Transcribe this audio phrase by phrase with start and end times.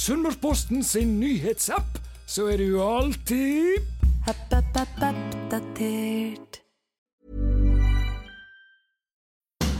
[0.00, 3.84] Sunnmørsposten sin nyhetsapp, så er du alltid
[4.28, 6.60] App, app, app, oppdatert.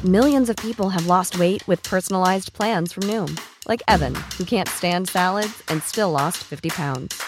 [0.05, 4.69] Millions of people have lost weight with personalized plans from Noom, like Evan, who can't
[4.69, 7.23] stand salads and still lost 50 pounds.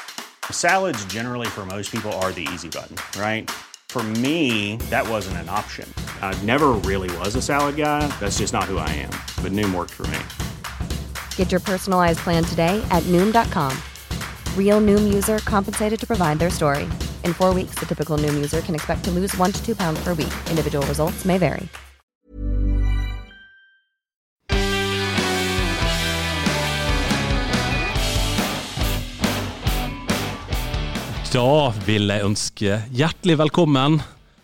[0.51, 3.51] Salads, generally, for most people, are the easy button, right?
[3.89, 5.89] For me, that wasn't an option.
[6.21, 8.07] I never really was a salad guy.
[8.21, 9.15] That's just not who I am.
[9.43, 10.21] But Noom worked for me.
[11.37, 13.77] Get your personalized plan today at Noom.com.
[14.57, 16.85] Real Noom user compensated to provide their story.
[17.25, 20.03] In four weeks, the typical Noom user can expect to lose one to two pounds
[20.03, 20.33] per week.
[20.49, 21.69] Individual results may vary.
[31.33, 34.03] Da vil jeg ønske hjertelig velkommen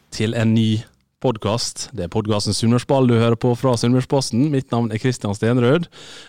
[0.09, 0.79] til en ny
[1.23, 1.89] podkast.
[1.97, 4.49] Det er podkasten Sunnmørsball du hører på fra Sunnmørsposten.
[4.53, 5.89] Mitt navn er Kristian Stenrød.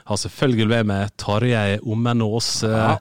[0.09, 2.63] Har selvfølgelig med meg Tarjei Ommenås.
[2.65, 2.95] Ja.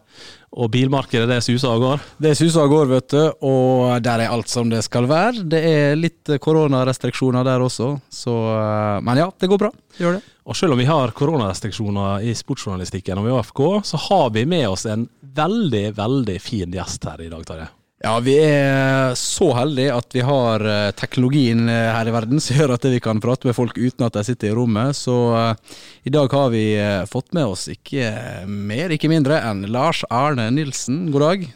[0.49, 2.09] Og bilmarkedet det suser av gårde.
[2.25, 5.45] Det suser av gårde, vet du, og der er alt som det skal være.
[5.45, 9.73] Det er litt eh, koronarestriksjoner der også, så eh, Men ja, det går bra.
[10.01, 10.23] Gjør det.
[10.49, 14.69] Og selv om vi har koronarestriksjoner i sportsjournalistikken og i AFK, så har vi med
[14.71, 17.69] oss en veldig, veldig fin gjest her i dag, Tarjei.
[17.99, 22.61] Ja, vi er så heldige at vi har eh, teknologien eh, her i verden som
[22.61, 24.95] gjør at vi kan prate med folk uten at de sitter i rommet.
[24.95, 26.65] Så eh, i dag har vi
[27.11, 28.13] fått med oss ikke
[28.47, 31.09] mer, ikke mindre enn Lars Arne Nilsen.
[31.11, 31.49] God dag.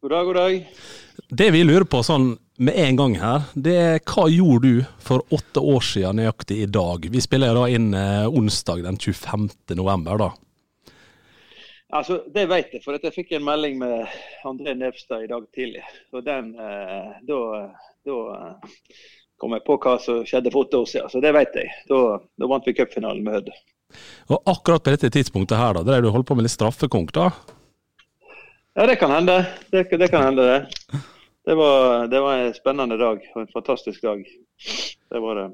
[0.00, 0.58] God dag, god dag.
[1.28, 2.30] Det vi lurer på sånn
[2.64, 6.72] med en gang her, det er hva gjorde du for åtte år siden nøyaktig i
[6.72, 7.04] dag?
[7.12, 9.50] Vi spiller da inn onsdag den 25.
[9.76, 10.32] november, da.
[11.92, 15.84] Altså, Det vet jeg, for jeg fikk en melding med André Nevstad i dag tidlig.
[16.12, 17.40] Og den, eh, Da,
[18.04, 18.74] da eh,
[19.40, 21.70] kom jeg på hva som skjedde for åtte år siden, så det vet jeg.
[21.88, 23.52] Da, da vant vi cupfinalen med Hødd.
[24.28, 27.30] Og akkurat på dette tidspunktet her, da, drev du holdt på med litt straffekonk, da?
[28.76, 29.40] Ja, det kan hende.
[29.70, 31.00] Det, det kan hende, det.
[31.48, 34.20] Det var, det var en spennende dag og en fantastisk dag.
[35.08, 35.46] Det var det.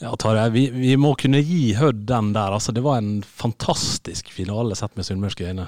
[0.00, 2.52] Ja, Tarjei, vi, vi må kunne gi Hødd den der.
[2.52, 5.64] altså Det var en fantastisk finale sett med sunnmørske øyne.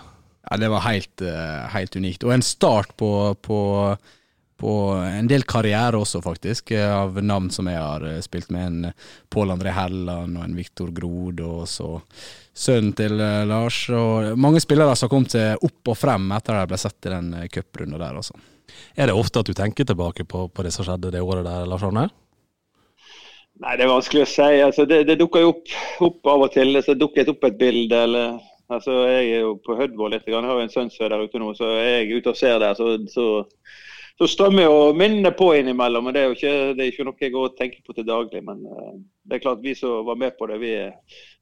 [0.50, 2.24] Ja, det var helt, eh, helt unikt.
[2.24, 3.10] Og en start på,
[3.44, 3.60] på,
[4.60, 8.66] på en del karriere også, faktisk, eh, av navn som jeg har eh, spilt med.
[8.66, 8.92] En
[9.32, 11.94] Pål André Helland og en Viktor Grod, og så
[12.52, 13.16] sønnen til
[13.48, 13.80] Lars.
[13.96, 17.08] Og mange spillere som har kommet seg opp og frem etter at de ble sett
[17.08, 18.36] i den cuprunden der, altså.
[18.92, 21.64] Er det ofte at du tenker tilbake på, på det som skjedde det året der,
[21.68, 22.10] Lars Arne?
[23.58, 24.48] Nei, Det er vanskelig å si.
[24.62, 25.74] Altså, det, det dukker jo opp,
[26.06, 26.78] opp av og til.
[26.78, 28.04] Så det dukket opp et bilde.
[28.06, 28.38] eller
[28.70, 30.28] altså, Jeg er jo på Hødvold litt.
[30.28, 32.38] Jeg har jo en sønn som er der ute nå, så er jeg ute og
[32.38, 32.78] ser der.
[32.78, 33.26] Så, så,
[34.20, 36.06] så strømmer jo minnene på innimellom.
[36.06, 38.06] men Det er jo ikke, det er ikke noe jeg går og tenker på til
[38.06, 38.44] daglig.
[38.46, 38.94] Men uh,
[39.26, 40.74] det er klart vi som var med på det, vi,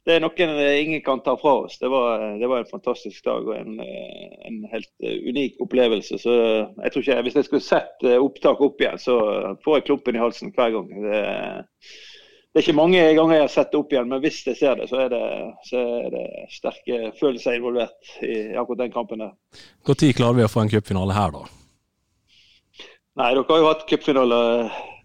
[0.07, 1.81] det er noe ingen kan ta fra oss.
[1.83, 6.21] Det var, det var en fantastisk dag og en, uh, en helt unik opplevelse.
[6.23, 9.17] Så jeg tror ikke, Hvis jeg skulle sett opptak opp igjen, så
[9.65, 10.93] får jeg klumpen i halsen hver gang.
[11.03, 11.25] Det,
[12.57, 14.79] det er ikke mange ganger jeg har sett det opp igjen, men hvis jeg ser
[14.79, 15.25] det, så er det,
[15.69, 16.25] så er det
[16.55, 19.27] sterke følelser involvert i akkurat den kampen.
[19.27, 19.35] der.
[19.85, 21.66] Når klarer vi å få en cupfinale her, da?
[23.17, 24.39] Nei, dere har jo hatt cupfinale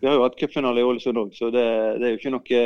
[0.01, 1.63] vi har jo hatt cupfinale i Ålesund òg, så det,
[2.01, 2.61] det, er jo ikke noe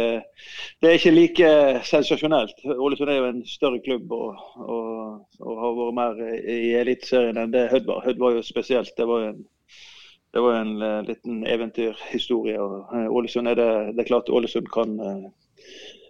[0.80, 1.50] Det er ikke like
[1.84, 2.62] sensasjonelt.
[2.64, 7.52] Ålesund er jo en større klubb og, og, og har vært mer i Eliteserien enn
[7.52, 8.06] det Hødd var.
[8.08, 8.94] Hødd var jo spesielt.
[8.96, 9.44] Det var jo en
[10.42, 12.60] var en uh, liten eventyrhistorie.
[12.60, 15.28] uh, Ålesund er det, det er klart Ålesund kan uh,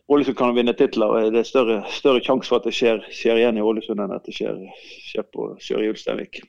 [0.07, 1.07] Ålesund kan vinne titler.
[1.07, 4.13] og Det er større, større sjanse for at det skjer, skjer, igjen i Ålesund enn
[4.13, 4.61] at det skjer,
[5.09, 6.41] skjer på Søre Julsteinvik.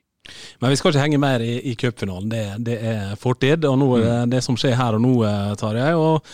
[0.60, 3.64] Men vi skal ikke henge mer i, i cupfinalen, det, det, er fortid.
[3.68, 5.14] Og nå er det det som skjer her og nå,
[5.60, 5.92] Tarjei.
[5.96, 6.24] Og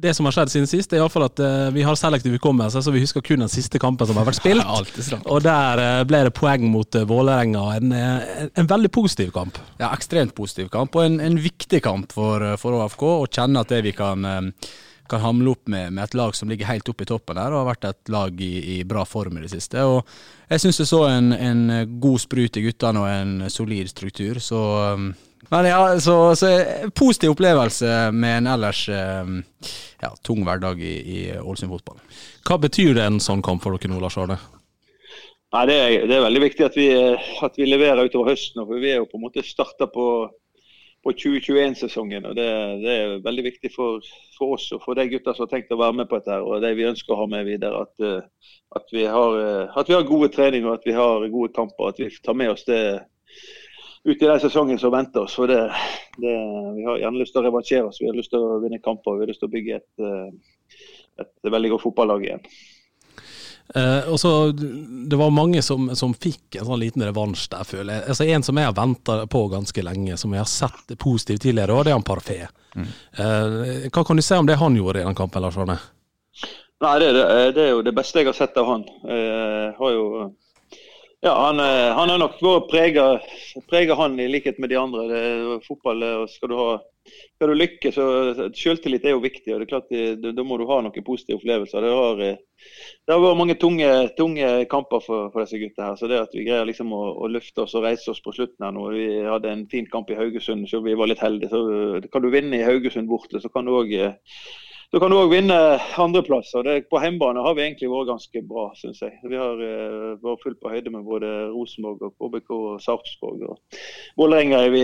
[0.00, 2.92] det som har skjedd siden sist, er iallfall at uh, vi har selektiv hukommelse, så
[2.92, 4.64] vi husker kun den siste kampen som har vært spilt.
[5.10, 7.64] Ja, og der uh, ble det poeng mot Vålerenga.
[7.78, 9.58] En, en, veldig positiv kamp.
[9.80, 13.04] Ja, ekstremt positiv kamp, og en, en viktig kamp for, for ÅFK.
[13.24, 14.26] Å kjenne at det vi kan
[15.10, 17.64] kan hamle opp med, med, et lag som ligger helt oppe i toppen der, og
[17.64, 19.82] har vært et lag i, i bra form i det siste.
[19.86, 20.04] Og
[20.50, 21.64] jeg syns jeg så en, en,
[22.02, 24.62] god sprut i guttene og en solid struktur, så
[25.50, 26.48] men ja, så, så
[26.94, 31.98] positiv opplevelse med en ellers ja, tung hverdag i, i Ålesund fotball.
[32.46, 34.36] Hva betyr det en sånn kamp for dere nå, Lars Arne?
[35.50, 36.86] Nei, det er, det er, veldig viktig at vi,
[37.42, 38.62] at vi leverer utover høsten.
[38.62, 40.04] for Vi er jo på en måte starta på
[41.04, 42.26] på 2021-sesongen.
[42.26, 42.48] og det,
[42.82, 44.04] det, er veldig viktig for,
[44.36, 46.34] for, oss og for de gutta som har tenkt å være med på dette.
[46.34, 47.86] her, og det vi ønsker å ha med videre.
[47.86, 51.54] At, eh, at, vi, har, eh, at vi har gode treninger at vi har gode
[51.56, 51.94] kamper.
[51.94, 52.82] At vi tar med oss det
[54.04, 55.36] ut i den sesongen som venter oss.
[55.36, 55.62] det,
[56.16, 56.36] det,
[56.76, 59.16] Vi har gjerne lyst til å revansjere oss, vi har lyst til å vinne kamper
[59.16, 60.84] vi har lyst til å bygge et, eh,
[61.24, 62.44] et veldig godt fotballag igjen.
[63.74, 67.94] Eh, og så Det var mange som, som fikk en sånn liten revansj der, føler
[67.94, 68.06] jeg.
[68.14, 71.76] Altså En som jeg har venta på ganske lenge, som jeg har sett positivt tidligere,
[71.76, 72.50] og det er han Parfait.
[72.74, 75.78] Eh, hva kan du si om det han gjorde i den kampen, Lars Arne?
[76.80, 77.24] Nei, det, er det,
[77.58, 78.86] det er jo det beste jeg har sett av han.
[79.04, 80.04] Jeg har jo
[81.22, 82.70] ja, han, eh, han har nok vært
[83.68, 85.02] prega, han i likhet med de andre.
[85.10, 86.70] Det, er fotball eh, og skal du ha
[87.10, 88.04] skal du lykkes, så
[88.56, 89.52] Selvtillit er jo viktig.
[89.52, 89.92] og det er klart
[90.36, 91.84] Da må du ha noen positive opplevelser.
[91.84, 92.40] Det har, eh,
[93.04, 95.90] det har vært mange tunge, tunge kamper for, for disse gutta.
[95.90, 98.32] her, så det at vi greier liksom å, å løfte oss og reise oss på
[98.36, 98.88] slutten her nå.
[98.96, 101.52] Vi hadde en fin kamp i Haugesund, så vi var litt heldige.
[101.52, 103.92] så Kan du vinne i Haugesund borte, så kan du òg
[104.90, 105.56] så kan du òg vinne
[106.02, 106.50] andreplass.
[106.90, 109.20] På hjemmebane har vi egentlig vært ganske bra, syns jeg.
[109.22, 113.44] Vi har uh, vært fullt på høyde med både Rosenborg, og KBK og Sarpsborg.
[113.52, 113.80] og
[114.18, 114.82] Vålerenga er vi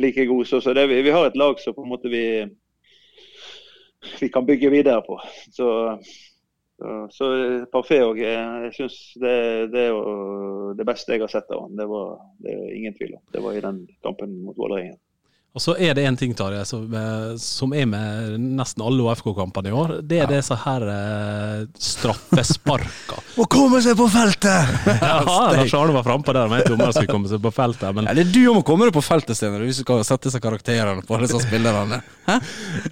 [0.00, 0.48] like gode.
[0.48, 2.24] Så, så det, vi, vi har et lag som på en måte vi,
[4.22, 5.20] vi kan bygge videre på.
[5.52, 5.68] Så,
[6.80, 7.30] så, så
[7.76, 8.24] Parfait òg.
[8.24, 9.36] Jeg syns det,
[9.76, 9.86] det
[10.80, 11.76] det beste jeg har sett av han.
[11.76, 11.86] Det
[12.40, 13.24] det er ingen tvil om.
[13.36, 14.96] Det var i den kampen mot Vålerenga.
[15.52, 19.68] Og så er det én ting, Tarje, som, eh, som er med nesten alle OFK-kampene
[19.68, 19.90] i år.
[20.08, 23.18] Det er disse her eh, straffesparka.
[23.42, 24.72] Å komme seg på feltet!
[25.02, 25.18] ja,
[25.52, 27.92] Lars Arne var frampå der med at dommeren skulle komme seg på feltet.
[27.92, 30.00] Men Ja, det er du som må komme deg på feltet, Stener, hvis du skal
[30.08, 32.00] sette disse karakterene på disse spillerne.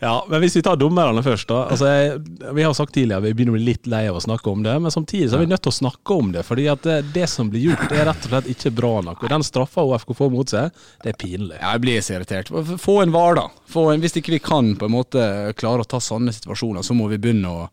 [0.02, 1.62] Ja, men hvis vi tar dommerne først, da.
[1.72, 2.20] Altså, jeg,
[2.56, 4.76] vi har sagt tidligere vi begynner å bli litt lei av å snakke om det,
[4.84, 6.44] men samtidig så er vi nødt til å snakke om det.
[6.44, 9.24] fordi at det, det som blir gjort, er rett og slett ikke bra nok.
[9.24, 11.56] Og den straffa OFK får mot seg, det er pinlig.
[11.56, 12.49] Ja, jeg blir så irritert.
[12.78, 13.44] Få en VAR, da.
[13.80, 15.22] En, hvis ikke vi kan på en måte
[15.58, 17.66] klare å ta sånne situasjoner, så må vi begynne å,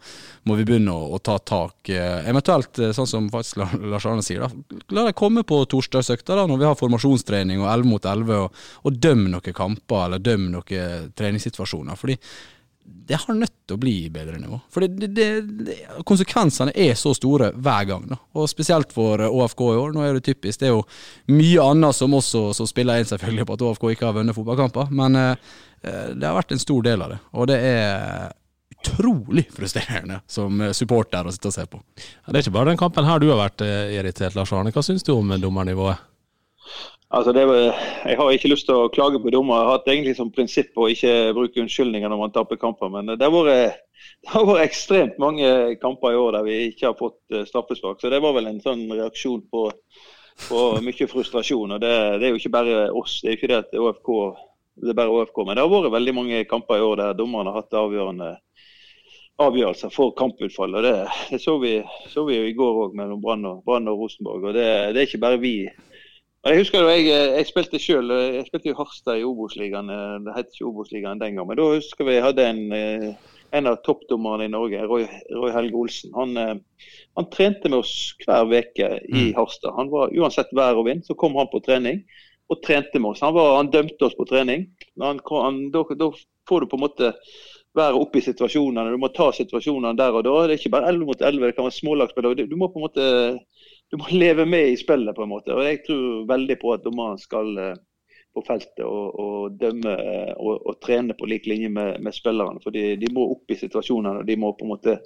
[0.51, 1.89] vi begynne å, å ta tak.
[1.89, 4.81] Eh, Eventuelt, eh, sånn som faktisk Lars Arne sier, da.
[4.94, 8.62] la dem komme på torsdagsøkta da, når vi har formasjonstrening og 11 mot 11, og,
[8.85, 11.97] og døm noen kamper eller døm noen treningssituasjoner.
[11.97, 12.19] fordi
[12.88, 14.60] det har nødt til å bli bedre nivå.
[14.74, 15.28] For det, det,
[15.68, 15.75] det,
[16.07, 18.07] konsekvensene er så store hver gang.
[18.12, 18.18] Da.
[18.36, 19.94] Og spesielt for eh, ÅFK i år.
[19.95, 20.60] Nå er det typisk.
[20.60, 20.84] Det er jo
[21.31, 24.92] mye annet som også som spiller inn selvfølgelig på at ÅFK ikke har vunnet fotballkamper.
[25.00, 25.54] Men eh,
[25.84, 27.22] eh, det har vært en stor del av det.
[27.36, 28.36] Og det er
[28.78, 31.81] utrolig frustrerende som eh, supporter å sitte og se på.
[32.28, 34.74] Det er ikke bare den kampen her du har vært eh, irritert, Lars Arne.
[34.75, 36.04] Hva syns du om dommernivået?
[37.07, 39.62] Altså det jeg har ikke lyst til å klage på dommer.
[39.62, 42.92] Jeg har hatt egentlig som prinsipp å ikke bruke unnskyldninger når man taper kamper.
[42.92, 43.80] Men det har vært,
[44.25, 48.01] det har vært ekstremt mange kamper i år der vi ikke har fått eh, straffespark.
[48.01, 49.69] Så det var vel en sånn reaksjon på,
[50.50, 51.77] på mye frustrasjon.
[51.77, 53.21] og det, det er jo ikke bare oss.
[53.21, 54.12] Det er jo ikke det at ÅFK,
[54.83, 55.42] det er bare ÅFK.
[55.45, 58.36] Men det har vært veldig mange kamper i år der dommerne har hatt avgjørende
[59.38, 60.83] avgjørelser for kamputfallet.
[60.83, 60.94] Det,
[61.31, 61.77] det så, vi,
[62.12, 64.50] så vi jo i går òg mellom Brann og, og Rosenborg.
[64.50, 65.87] og det, det er ikke bare vi og
[66.45, 69.89] Jeg husker jo, jeg, jeg spilte selv, jeg spilte i Harstad i Obos-ligaen.
[69.92, 71.48] eh, Det het ikke Obos-ligaen den gang.
[71.48, 73.07] Men da husker vi jeg hadde en, eh,
[73.57, 76.13] en av toppdommerne i Norge, Roy, Roy Helge Olsen.
[76.16, 76.56] Han, eh,
[77.18, 79.75] han trente med oss hver uke i Harstad.
[79.75, 82.04] Han var, uansett vær og vind, så kom han på trening
[82.50, 83.25] og trente med oss.
[83.25, 84.69] Han, var, han dømte oss på trening.
[85.01, 86.12] Han, han, da, da
[86.48, 87.13] får du på en måte
[87.75, 88.94] være oppe i situasjonene.
[88.94, 90.38] Du må ta situasjonene der og da.
[90.48, 92.31] Det er ikke bare 11 mot 11, det kan være smålagsspill.
[92.38, 93.10] Du, du må på en måte
[93.92, 95.54] du må leve med i spillet, på en måte.
[95.56, 97.75] Og Jeg tror veldig på at dommeren skal eh,
[98.38, 102.62] på feltet og, og dømme eh, og, og trene på lik linje med, med spillerne.
[102.63, 104.98] For de, må opp i situasjonene og de må på en måte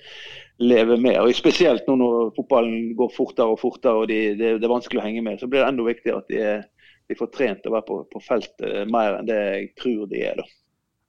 [0.62, 1.19] leve med.
[1.22, 5.02] Og Spesielt nå når fotballen går fortere og fortere og de, det, det er vanskelig
[5.02, 7.78] å henge med, så blir det enda viktigere at de, er, de får trent og
[7.78, 10.42] være på, på feltet mer enn det jeg tror de er.
[10.42, 10.50] da.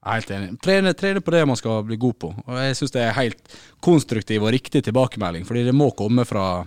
[0.03, 0.57] Helt enig.
[0.59, 2.33] Trene, trene på det man skal bli god på.
[2.35, 3.53] Og Jeg syns det er helt
[3.83, 6.65] konstruktiv og riktig tilbakemelding, fordi det må komme fra,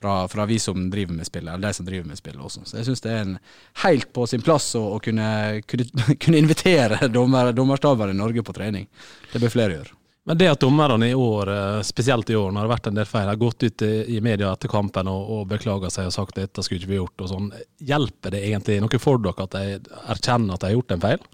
[0.00, 2.64] fra, fra vi som driver med spillet, eller de som driver med spillet også.
[2.64, 3.36] Så jeg syns det er en
[3.84, 5.28] helt på sin plass å, å kunne,
[5.66, 5.88] kunne,
[6.22, 8.86] kunne invitere dommer, dommerstaber i Norge på trening.
[9.32, 9.94] Det bør flere gjøre.
[10.28, 12.98] Men det at dommerne i år, eh, spesielt i år, når det har vært en
[12.98, 16.12] del feil, har gått ut i i media etter kampen og, og beklaga seg og
[16.12, 17.46] sagt at dette skulle ikke vi gjort og sånn,
[17.80, 21.24] hjelper det egentlig noe for dere at de erkjenner at de har gjort en feil?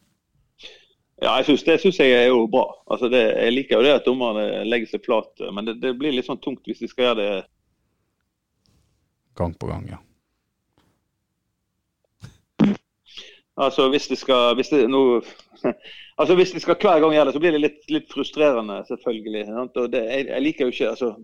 [1.25, 2.69] Ja, jeg synes, Det syns jeg er jo bra.
[2.87, 6.15] Altså det, jeg liker jo det at dommerne legger seg flat, men det, det blir
[6.15, 7.35] litt sånn tungt hvis de skal gjøre det
[9.37, 9.99] Gang på gang, ja.
[13.57, 15.23] Altså hvis de skal hvis de, nå,
[16.21, 19.47] altså hvis de skal hver gang gjøre det, så blir det litt, litt frustrerende, selvfølgelig.
[19.93, 21.15] det, jeg, jeg liker jo ikke altså,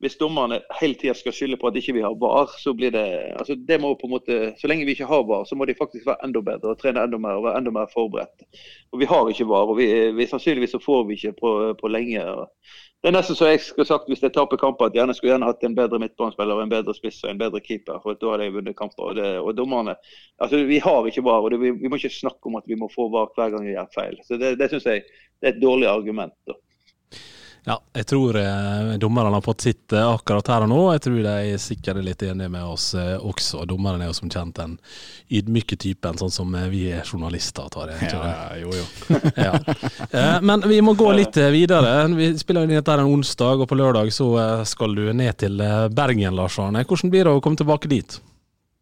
[0.00, 3.02] Hvis dommerne hele tida skal skylde på at ikke vi har VAR, så blir det
[3.36, 5.74] altså det må på en måte, Så lenge vi ikke har VAR, så må de
[5.78, 8.46] faktisk være enda bedre og trene enda mer og være enda mer forberedt.
[8.92, 11.50] Og Vi har ikke VAR, og vi, vi sannsynligvis så får vi ikke på,
[11.82, 12.24] på lenge.
[12.24, 12.48] og
[13.00, 15.30] det er nesten så jeg skulle sagt hvis jeg taper kamper at jeg gjerne skulle
[15.32, 17.96] gjerne hatt en bedre midtbanespiller, en bedre spiss og en bedre keeper.
[18.02, 19.06] for Da hadde jeg vunnet kamper.
[19.08, 19.94] Og, og dommerne
[20.38, 22.76] altså Vi har ikke VAR, og det, vi, vi må ikke snakke om at vi
[22.76, 24.18] må få VAR hver gang vi gjør feil.
[24.26, 25.06] Så Det, det syns jeg
[25.40, 26.36] det er et dårlig argument.
[26.46, 26.58] da.
[27.66, 30.78] Ja, jeg tror eh, dommerne har fått sitt eh, akkurat her og nå.
[30.94, 33.66] Jeg tror de er sikkert litt enige med oss eh, også.
[33.68, 34.78] Dommeren er jo som kjent den
[35.28, 38.08] ydmyke typen, sånn som eh, vi er journalister, tar jeg.
[38.14, 39.20] Ja, ja, jo, jo.
[39.46, 39.52] ja.
[40.08, 41.92] Eh, Men vi må gå litt videre.
[42.16, 44.30] Vi spiller inn dette en onsdag, og på lørdag så
[44.66, 45.60] skal du ned til
[45.92, 46.86] Bergen, Lars Arne.
[46.88, 48.16] Hvordan blir det å komme tilbake dit?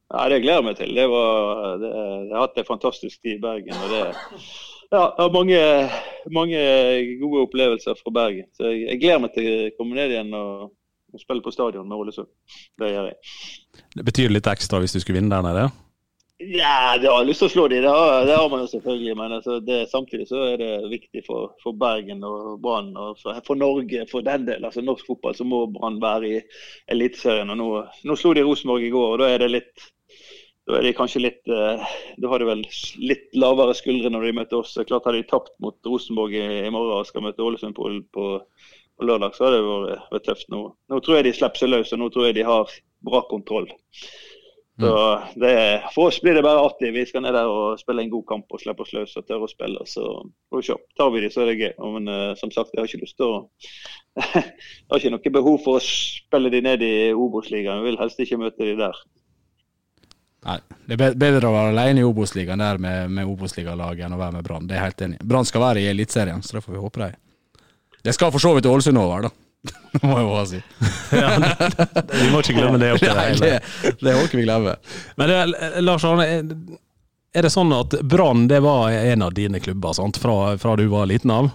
[0.08, 0.94] Ja, Det gleder jeg meg til.
[0.96, 3.74] Det var, det, jeg har hatt en fantastisk tid i Bergen.
[3.74, 4.06] og det
[4.94, 5.58] ja, jeg har mange,
[6.32, 6.60] mange
[7.20, 8.46] gode opplevelser fra Bergen.
[8.56, 10.70] Så jeg, jeg gleder meg til å komme ned igjen og,
[11.12, 12.30] og spille på stadion med Ålesund.
[12.80, 13.20] Det gjør jeg.
[13.98, 15.68] Det betyr litt ekstra hvis du skulle vinne der nede?
[16.38, 17.92] Ja, det har jeg lyst til å slå dem, det,
[18.28, 19.14] det har man jo selvfølgelig.
[19.18, 23.40] Men altså, det, samtidig så er det viktig for, for Bergen og Brann og for,
[23.46, 24.62] for Norge for den del.
[24.64, 26.40] Altså norsk fotball så må Brann være i
[26.94, 27.50] Eliteserien.
[27.58, 27.68] Nå,
[28.06, 29.88] nå slo de Rosenborg i går, og da er det litt
[30.68, 31.84] da er de kanskje litt eh,
[32.20, 32.64] Da har de vel
[33.00, 34.76] litt lavere skuldre når de møter oss.
[34.88, 38.26] Klart Hadde de tapt mot Rosenborg i, morgen og skal møte Ålesund på, på,
[38.98, 40.50] på lørdag, så har det vært, vært tøft.
[40.52, 42.74] Nå, nå tror jeg de slipper seg løs, og nå tror jeg de har
[43.08, 43.70] bra kontroll.
[44.78, 46.92] Så det, For oss blir det bare artig.
[46.94, 49.48] Vi skal ned der og spille en god kamp og slippe oss løs og tørre
[49.48, 49.82] å spille.
[49.90, 50.04] Så
[50.52, 50.76] får vi se.
[50.98, 51.72] Tar vi de, så er det gøy.
[51.96, 53.40] Men uh, som sagt, jeg har ikke lyst til å
[54.28, 57.80] Jeg har ikke noe behov for å spille de ned i Obos-ligaen.
[57.80, 59.02] Jeg vil helst ikke møte de der.
[60.46, 64.20] Nei, Det er bedre å være alene i Obos-ligaen der med, med Obos-ligalaget enn å
[64.20, 64.66] være med Brann.
[64.68, 65.26] Det er jeg helt enig i.
[65.32, 67.10] Brann skal være i Eliteserien, så det får vi håpe de
[68.06, 69.32] Det skal for så vidt Ålesund over, da.
[69.98, 70.60] Det må jeg bare si.
[72.22, 72.92] Vi må ikke glemme det.
[72.94, 73.48] oppi det Nei, hele.
[73.58, 74.76] det, det må ikke vi glemme.
[75.18, 76.78] Men det, er- Lars Arne, er-
[77.38, 80.16] er det sånn at Brann det var en av dine klubber sant?
[80.22, 81.50] Fra, fra du var liten av?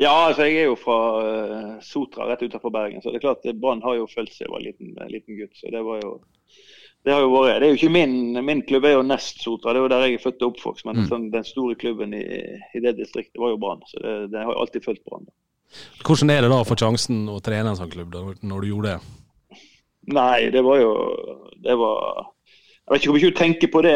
[0.00, 3.00] Ja, altså jeg er jo fra eh, Sotra, rett utenfor Bergen.
[3.02, 5.56] Så det er klart eh, Brann har jo følt seg jeg var liten, liten gutt.
[5.58, 6.16] Så det var jo
[7.04, 8.12] det har jo vært, det er jo ikke min,
[8.46, 10.84] min klubb er jo Nest Sotra, det er jo der jeg er født og oppvokst.
[10.86, 11.08] Men Mm.
[11.10, 12.22] sånn, den store klubben i,
[12.74, 13.82] i det distriktet var jo Brann.
[13.90, 15.26] Så det, det har jo alltid fulgt Brann.
[16.04, 18.68] Hvordan er det da å få sjansen å trene en sånn klubb, da, når du
[18.68, 19.58] gjorde det?
[20.12, 20.92] Nei, det var jo
[21.62, 22.26] det var,
[22.82, 23.92] Jeg vet ikke hvor mye du tenker på det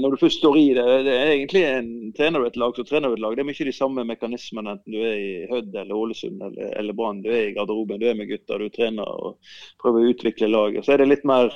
[0.00, 0.84] når du først står i det.
[1.06, 3.34] det er egentlig en, Trener du et lag, så trener du et lag.
[3.36, 6.96] Det er mye de samme mekanismene enten du er i Hødd eller Ålesund eller, eller
[6.96, 7.20] Brann.
[7.22, 9.36] Du er i garderoben, du er med gutta, du trener og
[9.82, 10.86] prøver å utvikle laget.
[10.86, 11.50] Så er det litt mer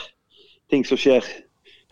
[0.71, 1.27] ting som skjer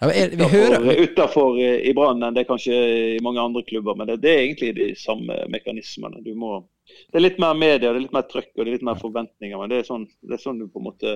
[0.02, 2.78] Ja, er, vi hører utafor i Brann enn det er kanskje
[3.14, 3.94] i mange andre klubber.
[3.98, 6.24] Men det, det er egentlig de samme mekanismene.
[6.24, 6.56] Du må,
[7.12, 8.98] det er litt mer media, det er litt mer trøkk og det er litt mer
[8.98, 9.60] forventninger.
[9.60, 11.14] Men det er sånn, det er sånn du på en måte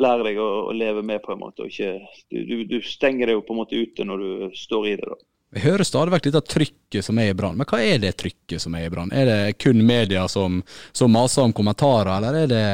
[0.00, 1.22] lærer deg å, å leve med.
[1.24, 1.66] på en måte.
[1.66, 1.98] Og ikke,
[2.30, 5.10] du, du, du stenger deg jo på en måte ute når du står i det.
[5.10, 5.18] da.
[5.50, 7.56] Vi hører stadig vekk dette trykket som er i Brann.
[7.58, 9.10] Men hva er det trykket som er i Brann?
[9.10, 10.60] Er det kun media som,
[10.94, 12.66] som maser om kommentarer, eller er det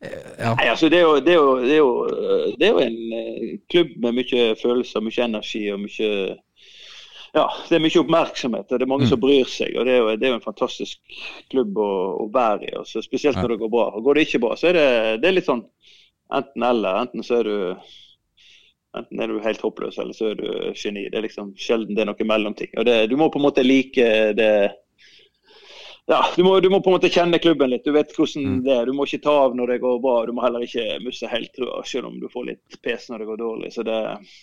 [0.00, 0.54] ja.
[0.56, 3.16] Nei, altså det er, jo, det, er jo, det, er jo, det er jo en
[3.18, 6.12] eh, klubb med mye følelser, mye energi og mye
[7.30, 9.76] ja, det er mye oppmerksomhet og det er mange som bryr seg.
[9.78, 11.20] og Det er jo, det er jo en fantastisk
[11.52, 11.90] klubb å,
[12.24, 12.72] å være i.
[12.80, 13.84] Altså, spesielt når det går bra.
[13.94, 14.86] Og Går det ikke bra, så er det,
[15.22, 15.62] det er litt sånn
[16.34, 17.04] enten-eller.
[17.04, 17.56] Enten så er du
[18.98, 21.06] enten er du helt håpløs, eller så er du geni.
[21.06, 22.72] Det er liksom sjelden det er noe mellomting.
[22.80, 24.52] Og det, Du må på en måte like det
[26.10, 27.84] ja, du må, du må på en måte kjenne klubben litt.
[27.86, 28.88] Du vet hvordan det er.
[28.88, 30.14] Du må ikke ta av når det går bra.
[30.26, 33.28] Du må heller ikke miste helt, trua, selv om du får litt pes når det
[33.28, 33.70] går dårlig.
[33.76, 33.98] Så det,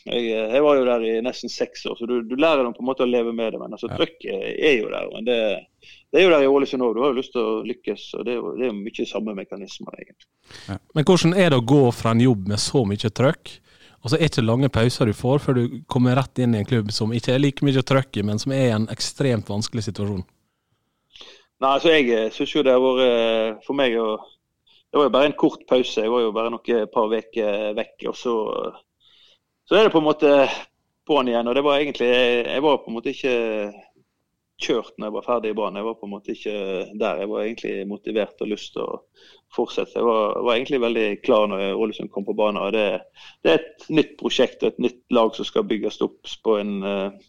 [0.07, 2.85] jeg, jeg var jo der i nesten seks år, så du, du lærer dem på
[2.85, 3.59] en måte å leve med det.
[3.59, 5.11] Men altså, trøkket er jo der.
[5.11, 5.39] men det,
[6.13, 6.95] det er jo der i Ålesund òg.
[6.95, 8.07] Du har jo lyst til å lykkes.
[8.15, 10.79] og Det er jo, det er jo mye samme mekanismer, egentlig.
[10.95, 13.57] Men hvordan er det å gå fra en jobb med så mye trøkk,
[14.05, 16.61] og så er det ikke lange pauser du får før du kommer rett inn i
[16.61, 19.49] en klubb som ikke er like mye trøkk i, men som er i en ekstremt
[19.51, 20.23] vanskelig situasjon?
[21.57, 24.09] Nei, altså Jeg syns jo det har vært eh, for meg å
[24.87, 26.03] Det var jo bare en kort pause.
[26.03, 28.05] Jeg var jo bare noen par uker vekk.
[28.11, 28.35] og så,
[29.67, 30.31] så er det på en måte
[31.07, 31.47] på'n igjen.
[31.47, 33.33] og det var egentlig, Jeg var på en måte ikke
[34.63, 35.81] kjørt når jeg var ferdig i banen.
[35.81, 36.55] Jeg var på en måte ikke
[37.03, 37.19] der.
[37.21, 39.01] Jeg var egentlig motivert og lyst til å
[39.53, 39.99] fortsette.
[39.99, 42.61] Jeg var, var egentlig veldig klar når Ålesund kom på banen.
[42.63, 42.87] og det,
[43.43, 46.77] det er et nytt prosjekt og et nytt lag som skal bygges opp på en
[46.83, 47.27] eh,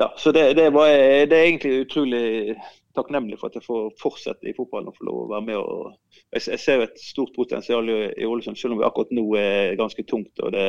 [0.00, 0.88] ja, så det, det, var,
[1.28, 2.56] det er egentlig utrolig
[2.96, 5.58] takknemlig for at jeg får fortsette i fotballen og få lov å være med.
[5.58, 9.26] og Jeg, jeg ser jo et stort potensial i, Ålesund, selv om vi akkurat nå
[9.38, 10.32] er ganske tungt.
[10.42, 10.66] og det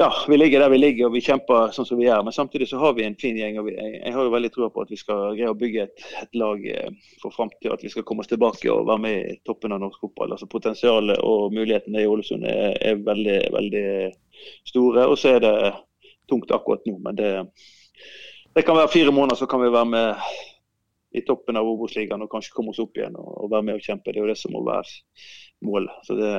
[0.00, 2.24] ja, Vi ligger der vi ligger og vi kjemper sånn som vi gjør.
[2.26, 3.60] Men samtidig så har vi en fin gjeng.
[3.60, 5.84] og vi, jeg, jeg har jo veldig tro på at vi skal greie å bygge
[5.86, 7.76] et, et lag eh, for framtida.
[7.76, 10.34] At vi skal komme oss tilbake og være med i toppen av norsk fotball.
[10.34, 13.86] altså Potensialet og mulighetene i Ålesund er, er veldig, veldig
[14.72, 15.06] store.
[15.06, 15.54] Og så er det
[16.30, 16.98] tungt akkurat nå.
[17.04, 17.36] men det
[18.54, 20.14] det kan være fire måneder, så kan vi være med
[21.12, 23.86] i toppen av Obos-ligaen og kanskje komme oss opp igjen og, og være med og
[23.86, 24.12] kjempe.
[24.12, 24.98] Det er jo det som må være
[25.68, 26.02] målet.
[26.06, 26.32] Så det,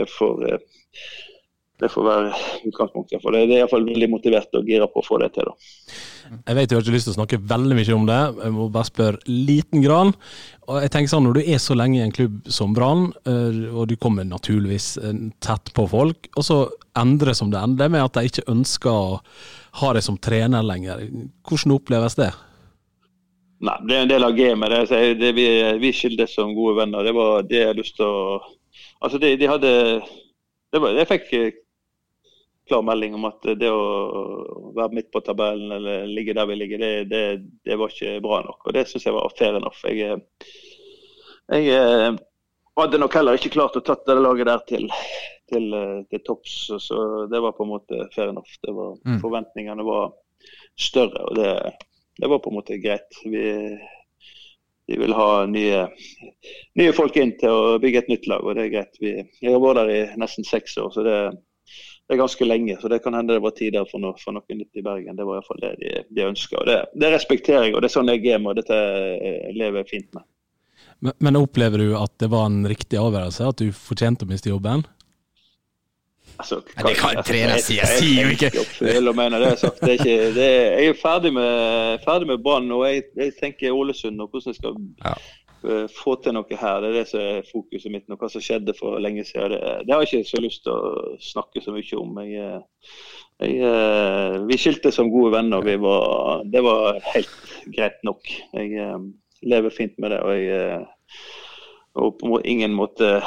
[0.00, 0.44] det, får,
[1.82, 2.32] det får være
[2.70, 3.20] utgangspunktet.
[3.22, 5.50] For det, det er iallfall veldig motivert og gira på å få det til.
[5.50, 5.98] da.
[6.48, 8.68] Jeg vet du har ikke lyst til å snakke veldig mye om det, jeg må
[8.72, 10.14] bare spørre liten grann.
[10.64, 13.60] Og jeg tenker sånn, Når du er så lenge i en klubb som Brann, eh,
[13.68, 15.12] og du kommer naturligvis eh,
[15.44, 16.58] tett på folk, og så
[16.96, 19.20] endrer som det ender med at de ikke ønsker å
[19.82, 21.04] ha deg som trener lenger.
[21.44, 22.32] Hvordan oppleves det?
[23.64, 24.70] Nei, det er en del av gamet.
[24.72, 25.46] Det, Så det, vi,
[25.80, 27.04] vi skildes som gode venner.
[27.06, 28.40] Det var det jeg har lyst til å
[29.04, 29.70] Altså, de, de hadde
[30.72, 31.56] det var, Jeg fikk eh,
[32.68, 36.80] klar melding om at det å være midt på tabellen eller ligge der vi ligger,
[36.80, 37.20] det, det,
[37.68, 38.62] det var ikke bra nok.
[38.64, 39.82] Og det syns jeg var fair enough.
[39.84, 40.48] Jeg, eh,
[41.52, 42.16] jeg eh,
[42.80, 44.88] hadde nok heller ikke klart å tatt det laget der til,
[45.52, 45.68] til,
[46.10, 46.56] til topps,
[46.88, 48.56] så- det var på en måte fair enough.
[48.64, 49.20] Det var, Mm.
[49.20, 50.14] Forventningene var
[50.80, 51.50] større, og det,
[52.20, 53.18] det var på en måte greit.
[53.24, 53.46] Vi,
[54.86, 55.86] vi vil ha nye,
[56.78, 59.00] nye folk inn til å bygge et nytt lag, og det er greit.
[59.02, 61.16] Vi, jeg har vært der i nesten seks år, så det,
[62.04, 62.76] det er ganske lenge.
[62.80, 65.16] Så det kan hende det var tider for, no, for noe nytt i Bergen.
[65.18, 66.62] Det var iallfall det de, de ønska.
[66.68, 68.80] Det, det respekterer jeg, og det er sånn jeg er, og dette
[69.56, 70.28] lever jeg fint med.
[71.04, 74.52] Men, men opplever du at det var en riktig avgjørelse, at du fortjente å miste
[74.52, 74.84] jobben?
[76.38, 78.50] Altså, det kan altså, jeg- si, jeg sier jo ikke.
[78.82, 79.00] er er
[80.36, 84.50] er, jeg er ferdig med, ferdig med Brann, og jeg, jeg tenker Ålesund og hvordan
[84.50, 84.74] jeg skal
[85.04, 85.14] Ja.
[85.68, 86.80] eh, få til noe her.
[86.80, 88.16] Det er det som er fokuset mitt nå.
[88.16, 89.50] Hva som skjedde for lenge siden.
[89.54, 92.18] Det, det har jeg ikke så lyst til å snakke så mye om.
[92.18, 92.60] Jeg, eh,
[93.46, 95.58] jeg, eh, vi skilte som gode venner.
[95.58, 98.26] og var, det var helt greit nok.
[98.54, 98.98] Jeg eh,
[99.42, 100.20] lever fint med det.
[100.20, 100.84] og jeg eh,
[101.94, 103.20] og på ingen måte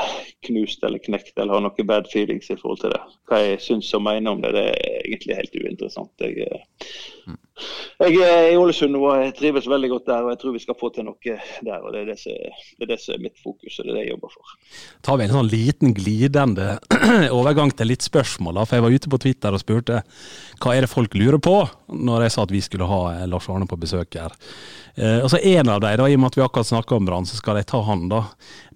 [0.47, 3.01] knust eller knekt eller har noen bad feelings i forhold til det.
[3.29, 6.25] Hva jeg syns og mener om det, det er egentlig helt uinteressant.
[6.25, 7.37] Jeg, eh,
[8.03, 10.77] jeg er i Ålesund og jeg trives veldig godt der, og jeg tror vi skal
[10.79, 11.81] få til noe der.
[11.81, 12.33] og Det er det som,
[12.77, 14.55] det er, det som er mitt fokus, og det er det jeg jobber for.
[15.07, 16.77] tar vi en sånn liten glidende
[17.39, 18.63] overgang til litt spørsmål.
[18.65, 20.01] for Jeg var ute på Twitter og spurte
[20.61, 21.57] hva er det folk lurer på,
[21.93, 24.33] når jeg sa at vi skulle ha eh, Lars Arne på besøk her.
[24.97, 27.05] Eh, og så En av dem, da, i og med at vi akkurat snakka om
[27.05, 28.07] Brann, så skal jeg ta han.
[28.09, 28.23] da.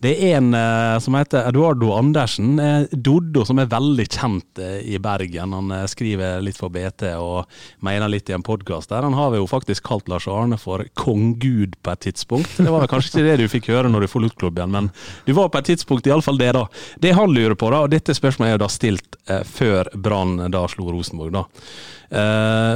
[0.02, 2.56] Det er en eh, som heter Eduardo Andersen.
[2.60, 5.54] Eh, Doddo, som er veldig kjent eh, i Bergen.
[5.54, 7.46] Han skriver litt for BT og
[7.86, 9.06] mener litt i en podkast der.
[9.06, 12.58] Han har jo faktisk kalt Lars Arne for kong-gud på et tidspunkt.
[12.58, 14.90] Det var kanskje ikke det du fikk høre når du forlot klubben, men
[15.30, 16.66] du var på et tidspunkt iallfall det, da.
[16.98, 20.66] Det han lurer på, da, og dette spørsmålet er jo da stilt før Brann da
[20.72, 21.46] slo Rosenborg, da.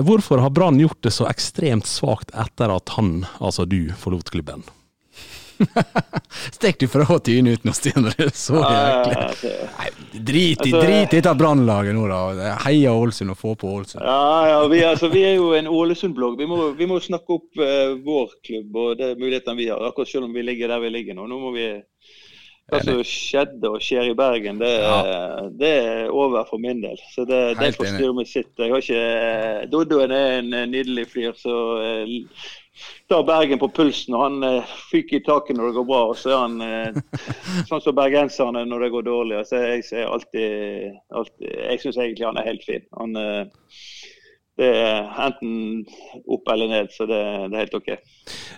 [0.05, 4.65] Hvorfor har Brann gjort det så ekstremt svakt etter at han, altså du, forlot klubben?
[6.55, 8.07] Stikk du fra trynet ut nå, Stian.
[8.09, 9.15] Det så jæklig.
[9.15, 12.55] Eh, altså, Nei, drit i Altså- drit i dette brannlaget nå, da.
[12.65, 14.03] Heia Ålesund og få på Ålesund.
[14.03, 16.37] Ja, ja vi, altså, vi er jo en Ålesund-blogg.
[16.41, 19.83] Vi, vi må snakke opp uh, vår klubb og de mulighetene vi har.
[19.87, 21.27] Akkurat selv om vi ligger der vi ligger nå.
[21.31, 21.69] Nå må vi
[22.65, 24.71] Hva som skjedde og skjer i Bergen, det,
[25.59, 26.97] det er over for min del.
[27.13, 28.49] Så det, det får styre med sitt.
[28.57, 31.77] Jeg har ikke Doddoen er en eh, nydelig fyr som
[32.75, 34.15] eh, tar Bergen på pulsen.
[34.15, 37.19] og Han eh, fyker i taket når det går bra, og så er han eh,
[37.69, 39.37] sånn som bergenserne når det går dårlig.
[39.41, 42.87] Altså, jeg ser alltid, alltid Jeg syns egentlig han er helt fin.
[42.99, 43.45] Han eh,
[44.55, 45.81] det er enten
[46.31, 47.19] opp eller ned, så det,
[47.51, 47.89] det er helt OK.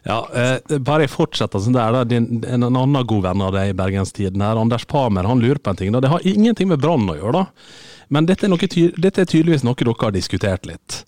[0.05, 3.77] Ja, eh, bare jeg fortsetter sånn der, en, en annen god venn av deg i
[3.77, 5.95] bergenstiden her, Anders Pamer, han lurer på en ting.
[5.95, 6.03] da.
[6.03, 7.73] Det har ingenting med Brann å gjøre, da.
[8.13, 8.69] Men dette er, noe,
[9.01, 11.01] dette er tydeligvis noe dere har diskutert litt.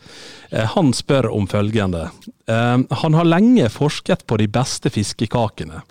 [0.49, 2.09] Eh, han spør om følgende.
[2.49, 5.83] Eh, han har lenge forsket på de beste fiskekakene.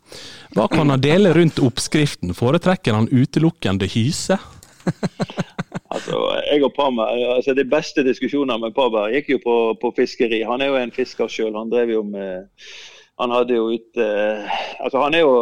[0.57, 2.35] Hva kan han dele rundt oppskriften?
[2.35, 4.41] Foretrekker han utelukkende hyse?
[5.89, 10.43] Altså, jeg og Parma, altså De beste diskusjonene med Parma gikk jo på, på fiskeri.
[10.45, 11.57] Han er jo en fisker sjøl.
[11.57, 12.49] Han drev jo med
[13.21, 14.07] Han hadde jo ute
[14.85, 15.35] Altså, han er jo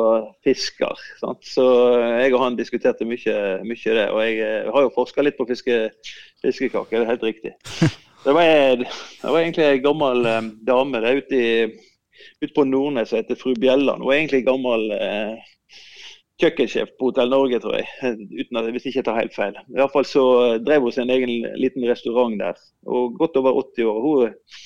[0.46, 1.02] fisker.
[1.18, 1.42] Sant?
[1.46, 1.66] Så
[2.22, 4.08] jeg og han diskuterte mye, mye det.
[4.14, 5.80] Og jeg eh, har jo forska litt på fiske,
[6.46, 7.56] fiskekaker, det er helt riktig.
[8.26, 8.76] Det var,
[9.22, 13.20] det var egentlig ei gammel eh, dame det er ute, i, ute på Nordnes som
[13.20, 14.02] heter fru Bjelland.
[14.02, 15.52] Hun er egentlig gammel eh,
[16.42, 17.86] kjøkkensjef på Hotell Norge, tror jeg.
[18.34, 19.54] Uten at, hvis jeg ikke tar helt feil.
[19.70, 20.26] I hvert fall så
[20.58, 22.58] drev hun sin egen liten restaurant der.
[22.90, 24.02] Og godt over 80 år.
[24.08, 24.60] Hun,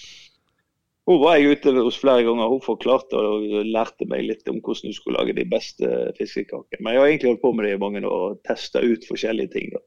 [1.10, 2.48] hun var jeg ute hos flere ganger.
[2.48, 6.80] Hun forklarte og lærte meg litt om hvordan du skulle lage de beste fiskekakene.
[6.80, 9.52] Men jeg har egentlig holdt på med det i mange år og testa ut forskjellige
[9.52, 9.74] ting.
[9.76, 9.84] Da.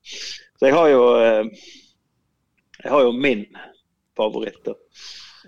[0.61, 1.71] Så jeg har jo eh,
[2.83, 3.45] jeg har jo min
[4.17, 4.59] favoritt.
[4.65, 4.75] da.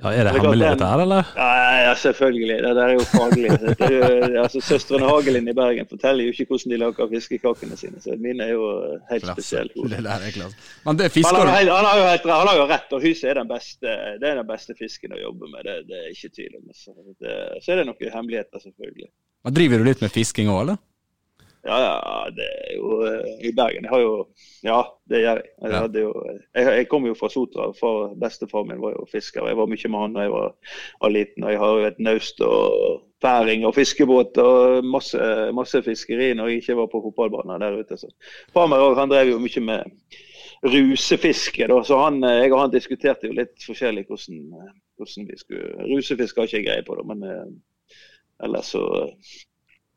[0.04, 1.28] Ja, er det hemmelig dette her, eller?
[1.40, 1.52] Ja,
[1.86, 2.56] ja, selvfølgelig.
[2.66, 3.52] Det der er jo faglig.
[3.56, 8.02] Er altså, Søstrene Hagelin i Bergen forteller jo ikke hvordan de lager fiskekakene sine.
[8.04, 8.66] Så mine er jo
[9.12, 9.72] helt spesielle.
[9.94, 10.58] Det der er klasse.
[10.88, 13.40] Men det fisker du han, har jo helt, han har jo rett, og hyse er
[13.40, 15.64] den beste, det er den beste fisken å jobbe med.
[15.64, 16.68] Det, det er ikke tvil om.
[16.76, 19.10] Så, det, så er det noen hemmeligheter, selvfølgelig.
[19.48, 20.84] Men Driver du litt med fisking òg, eller?
[21.66, 23.88] Ja, ja, det er jo eh, i Bergen.
[23.88, 24.14] Jeg har jo
[24.66, 25.48] Ja, det gjør jeg.
[25.62, 26.12] Jeg, hadde jo,
[26.54, 27.72] jeg, jeg kom jo fra Sotra.
[27.80, 29.48] For bestefar min var jo fisker.
[29.50, 30.54] Jeg var mye med han da jeg var,
[31.02, 31.44] var liten.
[31.44, 35.18] og Jeg har jo et naust og færing og fiskebåt og masse,
[35.58, 37.98] masse fiskeri når jeg ikke var på fotballbanen der ute.
[37.98, 38.12] Så.
[38.54, 39.98] Far min også, han drev jo mye med
[40.66, 41.68] rusefiske.
[41.68, 45.42] Da, så han, eh, jeg og han diskuterte jo litt forskjellig hvordan, eh, hvordan vi
[45.42, 47.98] skulle Rusefiske har ikke jeg greie på, da, men eh,
[48.46, 48.86] ellers så,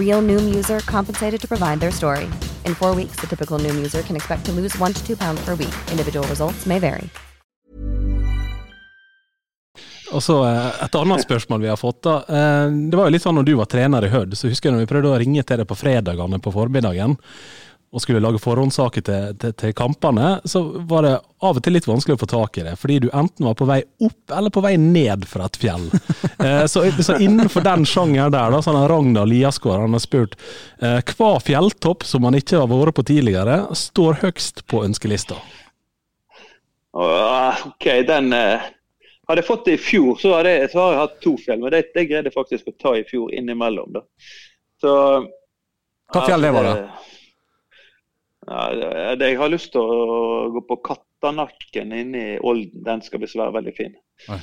[0.00, 2.26] Real Noom user compensated to provide their story.
[2.66, 5.40] In four weeks, the typical Noom user can expect to lose one to two pounds
[5.44, 5.74] per week.
[5.90, 7.08] Individual results may vary.
[10.12, 12.02] Og så eh, Et annet spørsmål vi har fått.
[12.02, 12.16] da.
[12.28, 14.74] Eh, Det var jo litt sånn når du var trener i Hødd, så husker jeg
[14.78, 17.14] når vi prøvde å ringe til deg på fredagene på formiddagen
[17.90, 21.88] og skulle lage forhåndssaker til, til, til kampene, så var det av og til litt
[21.90, 22.76] vanskelig å få tak i det.
[22.78, 25.88] Fordi du enten var på vei opp eller på vei ned fra et fjell.
[26.40, 30.38] Eh, Så, så innenfor den sjangeren der, da, sånn har Ragnar Liasgaard han har spurt
[30.80, 35.36] eh, hva fjelltopp som han ikke har vært på tidligere, står høgst på ønskelista.
[36.96, 38.70] OK, den eh,
[39.28, 41.60] Hadde jeg fått det i fjor, så hadde jeg, så har jeg hatt to fjell.
[41.60, 43.92] Men det, det greide jeg faktisk å ta i fjor innimellom.
[43.94, 44.02] da.
[44.80, 44.94] Så
[46.10, 47.19] Hva fjell det var, da?
[48.48, 52.82] Ja, det, det, jeg har lyst til å gå på Kattanakken inne i Olden.
[52.86, 53.92] Den skal visst være veldig fin.
[54.30, 54.40] Nei.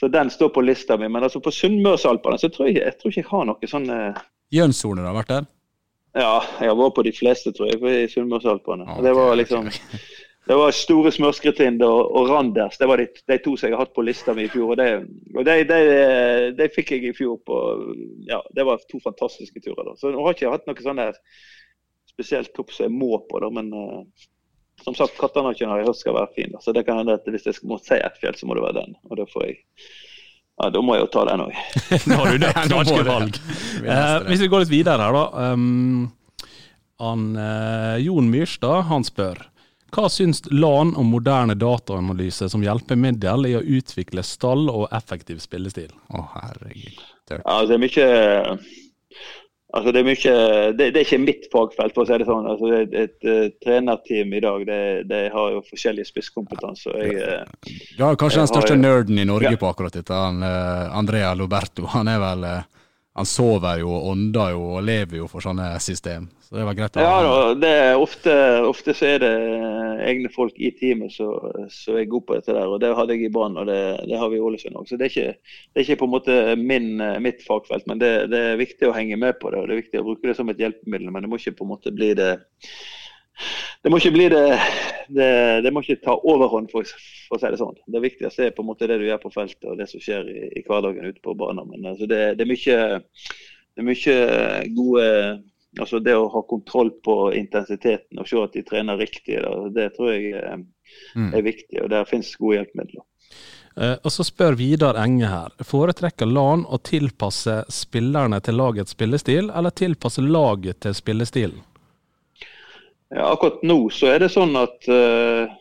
[0.00, 1.08] Så den står på lista mi.
[1.08, 4.18] Men altså på Sunnmørsalpene så tror jeg, jeg tror ikke jeg har noe sånn eh,
[4.52, 5.46] Jønssoner har vært der?
[6.16, 8.86] Ja, jeg har vært på de fleste, tror jeg, i Sunnmørsalpene.
[8.88, 9.70] Ah, Det var liksom
[10.50, 12.76] det var Store Smørskretrind og, og Randers.
[12.82, 14.74] Det var de, de to som jeg har hatt på lista mi i fjor.
[14.74, 14.90] Og det,
[15.34, 15.80] og de, de,
[16.60, 17.62] de fikk jeg i fjor på
[18.28, 19.84] Ja, det var to fantastiske turer.
[19.86, 19.96] da.
[20.00, 21.16] Så nå har ikke jeg hatt noe sånn der
[22.16, 23.52] spesielt topp som jeg må på, da.
[23.52, 24.02] Men uh,
[24.84, 26.52] som sagt, Katanakjøen har jeg hørt skal være fin.
[26.54, 26.64] da.
[26.64, 28.80] Så det kan hende at hvis jeg må si ett fjell, så må det være
[28.82, 28.98] den.
[29.10, 29.62] Og da får jeg
[30.56, 31.56] ja, da må jeg jo ta den òg.
[32.08, 32.52] Nå har du det.
[32.54, 33.40] Ja, Du har ikke valg.
[33.76, 34.30] Eh, det.
[34.30, 35.50] hvis vi går litt videre her, da.
[35.52, 36.06] Um,
[37.02, 39.44] han, uh, Jon Myrstad han spør
[39.94, 45.92] hva syns LAN om moderne dataanalyse som hjelpemiddel i å utvikle stall og effektiv spillestil?
[46.10, 46.98] Å, herregud.
[47.30, 48.08] Ja, det er mye
[49.76, 50.34] Altså det, er mye,
[50.78, 52.46] det, det er ikke mitt fagfelt, for å si det sånn.
[52.48, 54.78] Altså et, et, et, trenerteam i dag det,
[55.10, 56.94] det har jo forskjellig spisskompetanse.
[56.96, 59.60] Jeg, eh, har kanskje den har største jo- nerden i Norge Ja.
[59.60, 61.84] på akkurat dette, han, eh, Andrea Loberto.
[61.92, 62.62] Han er vel eh,
[63.16, 66.26] Han sover jo og ånder jo og lever jo for sånne system.
[66.46, 68.32] Så det var greit å ja, det er ofte,
[68.68, 69.30] ofte så er det
[70.06, 72.68] egne folk i teamet som er gode på dette der.
[72.70, 74.86] og Det hadde jeg i Brann, og det, det har vi i Ålesund òg.
[74.86, 77.98] Så det er, ikke, det er ikke på en måte min, eh, mitt fagfelt, men
[77.98, 79.58] det, det er viktig å henge med på det.
[79.58, 81.66] og Det er viktig å bruke det som et hjelpemiddel, men det må ikke på
[81.66, 82.36] en måte bli det
[83.82, 84.44] det må ikke bli det
[85.12, 85.26] Det,
[85.66, 86.86] det må ikke ta overhånd, for,
[87.26, 87.76] for å si det sånn.
[87.90, 90.30] Det viktigste er på en måte det du gjør på feltet og det som skjer
[90.30, 91.66] i, i hverdagen ute på banen.
[91.74, 92.78] Men altså, det, det, er mye,
[93.74, 94.16] det er mye
[94.78, 95.06] gode
[95.80, 99.40] altså Det å ha kontroll på intensiteten og se at de trener riktig,
[99.74, 100.64] det tror jeg er,
[101.16, 101.34] Mm.
[101.34, 101.82] er viktig.
[101.82, 103.02] og Der finnes gode hjelpemidler.
[103.76, 105.52] Eh, og så spør Vidar Enge her.
[105.60, 111.60] Foretrekker LAN å tilpasse spillerne til lagets spillestil, eller tilpasse laget til spillestilen?
[113.10, 115.52] Ja, akkurat nå så er det sånn at eh,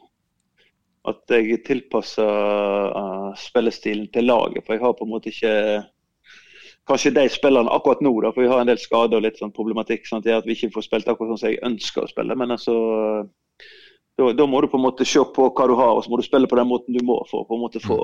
[1.05, 4.63] at jeg tilpasser uh, spillestilen til laget.
[4.65, 5.51] For jeg har på en måte ikke
[6.85, 9.55] Kanskje de spillerne akkurat nå, da, for vi har en del skader og litt sånn
[9.55, 10.05] problematikk.
[10.05, 12.37] sånn at vi ikke får spilt akkurat sånn som jeg ønsker å spille.
[12.37, 12.75] Men altså
[14.17, 16.19] da, da må du på en måte se på hva du har, og så må
[16.19, 17.97] du spille på den måten du må for på en måte få,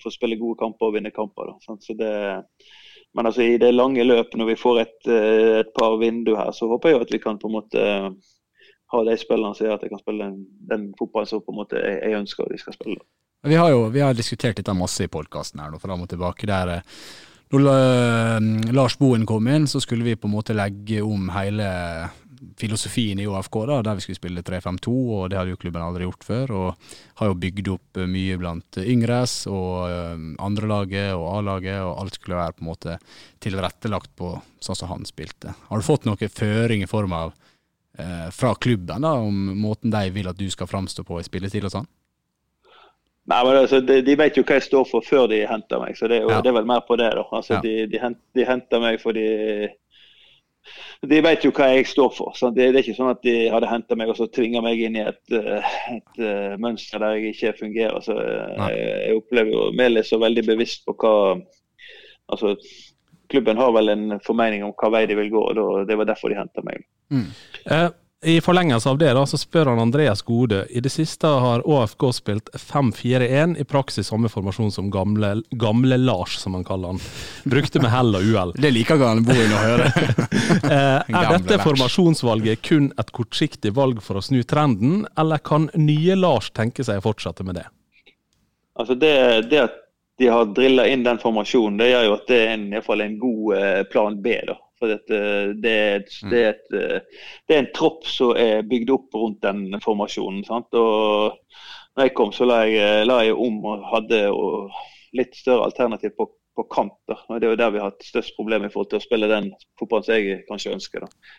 [0.00, 1.50] få spille gode kamper og vinne kamper.
[1.50, 1.80] Da, sånn.
[1.84, 2.14] Så det,
[3.18, 6.54] men altså i det lange løp, når vi får et, eh, et par vinduer her,
[6.56, 7.84] så håper jeg jo at vi kan på en måte
[8.88, 11.60] ha de spillerne som gjør at jeg kan spille den, den fotballen som på en
[11.60, 13.00] måte jeg, jeg ønsker de skal spille.
[13.48, 16.48] Vi har jo vi har diskutert dette masse i podkasten her, nå, fram og tilbake.
[16.48, 21.00] Der, eh, når eh, Lars Boen kom inn, så skulle vi på en måte legge
[21.04, 21.68] om hele
[22.58, 26.06] filosofien i OFK, da, der vi skulle spille 3-5-2, og det hadde jo klubben aldri
[26.06, 26.54] gjort før.
[26.58, 32.02] Og har jo bygd opp eh, mye blant yngres og eh, andrelaget og A-laget, og
[32.02, 32.96] alt skulle være på en måte
[33.44, 34.34] tilrettelagt på
[34.64, 35.54] sånn som han spilte.
[35.68, 37.32] Har du fått noe føring i form av
[37.98, 41.68] eh, fra klubben da, om måten de vil at du skal framstå på i spilletid
[41.68, 41.90] og sånn?
[43.28, 45.98] Nei, men altså, de, de vet jo hva jeg står for før de henter meg,
[45.98, 46.40] så det Ja.
[46.40, 47.10] det er vel mer på det.
[47.12, 47.26] da.
[47.32, 47.60] Altså, Ja.
[47.60, 49.26] de, de, hent, de henter meg fordi
[51.08, 52.32] de vet jo hva jeg står for.
[52.36, 52.56] Sant?
[52.56, 54.96] Det, det er ikke sånn at de hadde henta meg og så tvinga meg inn
[54.98, 58.00] i et, et, et, uh, mønster der jeg ikke fungerer.
[58.04, 61.14] Så, uh, jeg, jeg, opplever jo Melis så veldig bevisst på hva
[62.32, 62.56] altså,
[63.28, 66.32] Klubben har vel en formening om hva vei de vil gå, og det var derfor
[66.32, 66.86] de henta meg.
[67.12, 67.26] Mm.
[67.76, 67.88] Eh,
[68.22, 70.64] i forlengelse av det da, så spør han Andreas Gode.
[70.74, 76.34] I det siste har ÅFK spilt 5-4-1, i praksis samme formasjon som gamle, gamle, Lars,
[76.42, 77.00] som han kaller han.
[77.46, 78.54] Brukte med hell og uhell.
[78.58, 79.92] Det liker han Bohin å høre.
[80.68, 81.62] Eh, er dette Lars.
[81.62, 87.00] formasjonsvalget kun et kortsiktig valg for å snu trenden, eller kan nye Lars tenke seg
[87.00, 87.64] å fortsette med det?
[88.78, 89.12] Altså det,
[89.52, 89.76] det at
[90.18, 92.88] de har drilla inn den formasjonen, det gjør jo at det er en, i hvert
[92.88, 94.34] fall en god eh, plan B.
[94.48, 94.58] da.
[94.78, 95.74] For det, det,
[96.22, 96.30] mm.
[96.30, 100.44] det, er et, eh, det, er en tropp som er bygd opp rundt den formasjonen.
[100.46, 100.74] Sant?
[100.78, 101.38] Og
[101.96, 104.76] når jeg kom, så la jeg, la jeg om og hadde og
[105.18, 106.96] litt større alternativ på, på kant.
[107.08, 109.52] Det er jo der vi har hatt størst problem i forhold til å spille den
[109.80, 111.06] fotballen som jeg kanskje ønsker.
[111.06, 111.36] Da.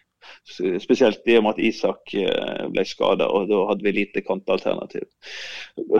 [0.84, 5.08] Spesielt i og med at Isak eh, ble skada, og da hadde vi lite kantalternativ.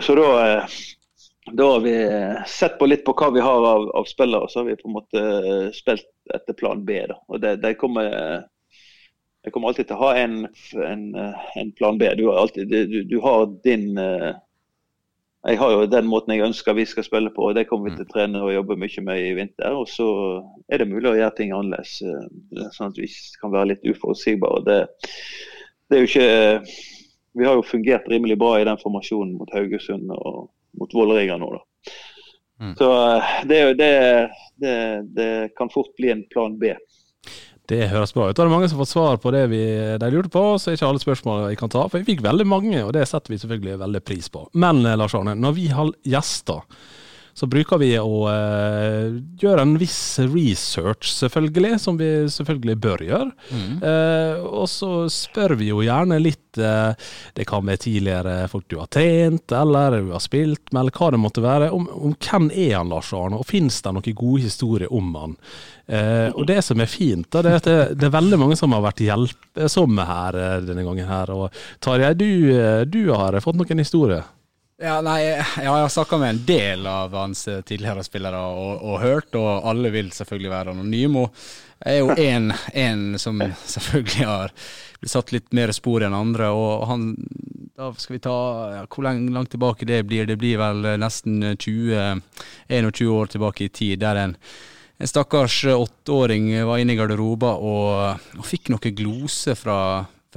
[0.04, 0.80] Så da eh,
[1.46, 1.94] da har vi
[2.46, 4.96] sett på litt på hva vi har av, av spillere, så har vi på en
[4.98, 5.22] måte
[5.74, 7.00] spilt etter plan B.
[7.08, 7.16] Da.
[7.28, 8.12] Og det, det kommer,
[9.44, 10.44] jeg kommer alltid til å ha en,
[10.84, 12.12] en, en plan B.
[12.18, 16.84] Du har, alltid, du, du har, din Jeg har jo den måten jeg ønsker vi
[16.84, 19.34] skal spille på, og det kommer vi til å trene og jobbe mye med i
[19.38, 19.72] vinter.
[19.72, 20.06] Og så
[20.68, 23.08] er det mulig å gjøre ting annerledes, eh, sånn at vi
[23.40, 24.60] kan være litt uforutsigbare.
[24.68, 24.80] Det,
[25.88, 26.99] det er jo ikke
[27.38, 30.48] Vi har jo fungert rimelig bra i den formasjonen mot Haugesund og
[30.80, 31.92] mot Vålerenga nå, da.
[32.60, 32.74] Mm.
[32.76, 33.92] Så eh, det, det,
[34.56, 36.74] det, det, kan fort bli en plan B.
[37.70, 38.36] Det høres bra ut.
[38.36, 39.62] Da er det mange som har fått svar på det vi,
[40.02, 41.84] de lurte på, så er ikke alle spørsmål jeg kan ta.
[41.86, 44.44] For jeg fikk veldig mange, og det setter vi selvfølgelig veldig pris på.
[44.58, 46.66] Men eh, Lars Arne, når vi har gjester
[47.40, 53.28] så bruker vi å uh, gjøre en viss research, selvfølgelig, som vi selvfølgelig bør gjøre.
[53.48, 53.78] Mm.
[53.80, 56.92] Uh, og så spør vi jo gjerne litt uh,
[57.36, 61.08] Det kan være tidligere folk du har trent, eller du har spilt med, eller hva
[61.14, 61.70] det måtte være.
[61.72, 65.38] Om, om hvem er han Lars Arne, og finnes det noen gode historier om han?
[65.90, 68.70] og det som er fint, da, det er at det, det, er veldig mange som
[68.76, 71.08] har vært hjelpsomme her denne gangen.
[71.08, 72.28] her, og Tarjei, du,
[72.86, 74.22] du har fått noen historier?
[74.80, 78.94] Ja, nei, jeg har snakka med en del av hans eh, tidligere spillere og, og,
[79.02, 81.26] hørt, og alle vil selvfølgelig være anonyme.
[81.84, 82.14] Jeg er jo
[82.80, 83.42] en, som
[83.74, 84.54] selvfølgelig har
[85.02, 86.48] blitt satt litt mer spor enn andre.
[86.56, 87.10] Og han
[87.76, 88.36] Da skal vi ta
[88.78, 90.24] ja, Hvor langt tilbake det blir?
[90.24, 92.22] Det blir vel nesten 20,
[92.68, 93.98] 21 år tilbake i tid.
[94.00, 94.34] Der en,
[94.96, 99.76] en stakkars åtteåring var inne i garderoben og, og fikk noe glose fra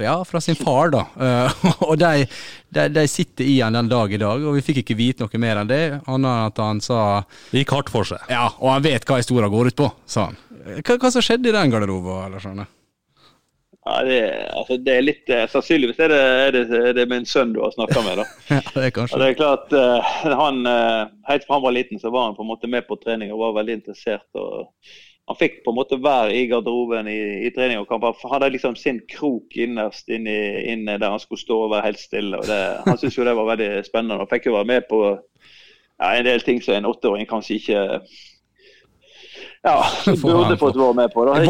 [0.02, 1.04] ja, fra sin far, da.
[1.14, 2.26] Uh, og de,
[2.74, 5.42] de, de, sitter i han den dag i dag, og vi fikk ikke vite noe
[5.42, 5.82] mer enn det.
[6.10, 7.00] Annet enn at han sa
[7.52, 8.24] Det gikk hardt for seg.
[8.32, 10.40] Ja, og han vet hva historien går ut på, sa han.
[10.80, 12.64] Hva, hva som skjedde i den garderoben, eller sånn?
[13.84, 14.20] Ja, det,
[14.56, 17.60] altså, det, er litt uh, Sannsynligvis er det, er, det, er det, min sønn du
[17.62, 18.22] har snakka med.
[18.22, 18.28] da.
[18.56, 19.14] ja, Det er kanskje.
[19.14, 20.62] Og det er klart, uh, han,
[21.28, 23.44] Helt fra han var liten, så var han på en måte med på trening og
[23.44, 24.26] var veldig interessert.
[24.34, 24.72] og
[25.24, 28.04] han fikk på en måte være i garderoben i, i trening og kamp.
[28.04, 30.34] Han hadde liksom sin krok innerst inne,
[30.68, 32.42] inne der han skulle stå og være helt stille.
[32.44, 36.10] det, Han syntes jo det var veldig spennende og fikk jo være med på ja,
[36.10, 37.80] en del ting som en åtteåring kanskje ikke
[39.64, 39.78] ja,
[40.20, 41.24] burde fått være med på.
[41.24, 41.40] Da.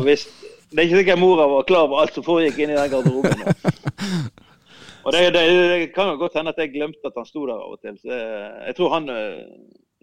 [0.00, 3.44] Det, er ikke sikkert mora var klar over alt som foregikk inni den garderoben.
[5.04, 7.58] Og det, det, det, kan jo godt hende at jeg glemte at han sto der
[7.60, 7.98] av og til.
[8.00, 9.10] Så jeg, jeg tror han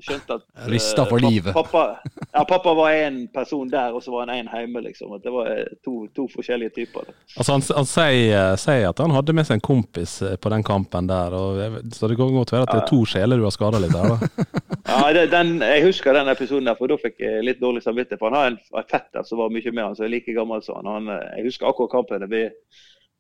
[0.04, 1.54] skjønte at Rista for uh, livet.
[1.56, 1.84] Pappa,
[2.32, 4.84] ja, pappa var én person der, og så var han én hjemme.
[4.88, 5.14] liksom.
[5.18, 7.08] At det var eh, to, to forskjellige typer.
[7.08, 7.16] Da.
[7.38, 10.66] Altså Han, han sier, eh, sier, at han hadde med seg en kompis på den
[10.68, 11.38] kampen der.
[11.38, 13.96] Og, så det kan godt være at det er to sjeler du har skada litt
[13.96, 14.46] der, da.
[14.92, 18.22] ja, det, den, Jeg husker den episoden der, for da fikk jeg litt dårlig samvittighet.
[18.22, 20.64] For han har en, en fetter som var mye med han, som er like gammel
[20.66, 20.94] som han.
[20.96, 21.28] han.
[21.38, 22.30] Jeg husker akkurat kampen.
[22.32, 22.48] Vi,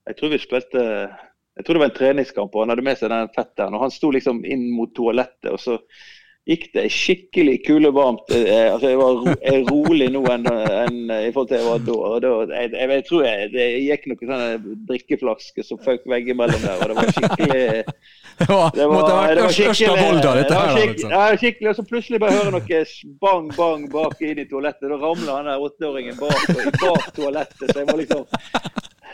[0.10, 0.88] jeg tror vi spilte
[1.58, 3.76] jeg tror det var en treningskamp, og han hadde med seg den fetteren.
[3.76, 5.78] og Han sto liksom inn mot toalettet, og så
[6.50, 8.32] gikk det skikkelig kulevarmt.
[8.34, 11.84] Eh, altså jeg var ro, jeg rolig nå enn, enn, i forhold til jeg var
[11.86, 11.98] da.
[12.24, 16.82] Da jeg, jeg, tror jeg, det gikk noen sånne drikkeflasker som føk veggimellom der.
[16.82, 17.62] og Det var skikkelig
[18.42, 20.76] det var, det var, det var skikkelig, Volda, dette her.
[20.80, 22.84] Skikkelig, ja, skikkelig, og så plutselig bare hører noe
[23.28, 24.90] bang, bang bak inn i toalettet.
[24.90, 26.46] Da ramler han der åtteåringen bak,
[26.82, 27.70] bak toalettet.
[27.70, 28.26] Så jeg må liksom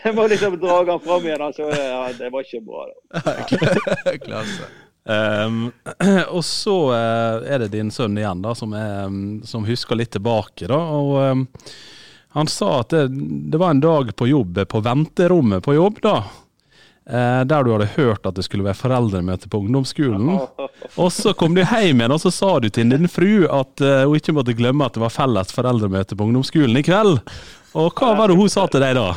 [0.03, 1.41] jeg må liksom dra han fram igjen.
[1.43, 2.87] Altså, ja, det var ikke bra.
[2.87, 3.37] da.
[4.25, 4.69] Klasse.
[5.07, 5.71] Um,
[6.35, 10.11] og så uh, er det din sønn igjen, da, som, er, um, som husker litt
[10.17, 10.67] tilbake.
[10.67, 11.45] da, og um,
[12.35, 13.05] Han sa at det,
[13.47, 16.17] det, var en dag på jobb, på venterommet på jobb, da.
[17.09, 20.27] eh, der du hadde hørt at det skulle være foreldremøte på ungdomsskolen.
[21.01, 24.03] Og så kom du hjem igjen, og så sa du til din fru at eh,
[24.05, 27.17] hun ikke måtte glemme at det var felles foreldremøte på ungdomsskolen i kveld.
[27.77, 29.09] Og hva var det hun sa til deg da?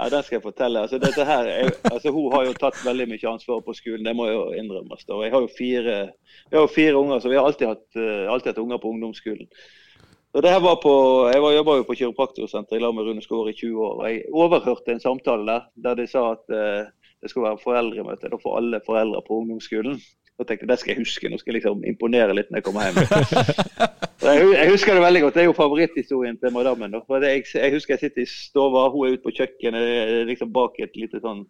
[0.00, 0.80] Ja, Den skal jeg fortelle.
[0.80, 4.14] Altså, dette her, jeg, altså, hun har jo tatt veldig mye ansvar på skolen, det
[4.16, 5.04] må jo innrømmes.
[5.04, 5.18] da.
[5.26, 5.96] Jeg har jo fire,
[6.54, 9.50] har jo fire unger, så vi har alltid hatt, eh, alltid hatt unger på ungdomsskolen.
[10.32, 10.94] Og det her var på,
[11.32, 13.94] Jeg var, jobba jo på kiropraktorsenteret i lag med Rune Skåre i 20 år.
[14.00, 16.86] og Jeg overhørte en samtale der der de sa at eh,
[17.20, 20.00] det skulle være foreldremøte for alle foreldre på ungdomsskolen.
[20.40, 22.86] Da tenkte det skal jeg huske, nå skal jeg liksom imponere litt når jeg kommer
[22.88, 22.96] hjem.
[24.20, 25.34] Jeg, husker det veldig godt.
[25.36, 26.94] Det er jo favoritthistorien til madammen.
[26.94, 27.02] da.
[27.04, 30.96] For jeg, husker jeg sitter i stua, hun er ute på kjøkkenet, liksom bak et
[30.96, 31.44] lite sånn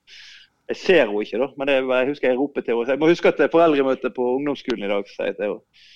[0.70, 2.94] Jeg ser henne ikke, da, men jeg husker jeg roper til henne.
[2.94, 5.86] Jeg må huske at det er foreldremøte på ungdomsskolen i dag, sier jeg til henne.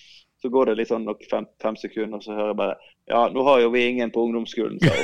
[0.43, 2.77] Så går det litt sånn nok fem, fem sekunder, og så hører jeg bare
[3.11, 5.03] Ja, nå har jo vi ingen på ungdomsskolen, sa hun.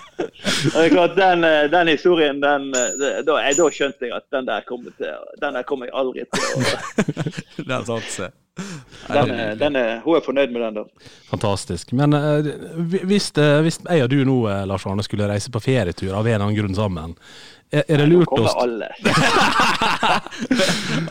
[0.16, 4.24] Det, er klart, den, eh, den historien, den, eh, da, jeg, da skjønte jeg at
[4.32, 6.62] den der kommer til Den der kommer jeg aldri til å
[7.66, 8.28] Det er sant, se.
[9.12, 11.10] den, er- den er, Hun er fornøyd med den, da.
[11.28, 11.92] Fantastisk.
[11.98, 12.48] Men eh,
[13.04, 16.24] hvis, eh, hvis jeg og du nå, eh, Lars Arne, skulle reise på ferietur av
[16.24, 17.12] en eller annen grunn sammen,
[17.74, 18.88] er, er det lurt å alle.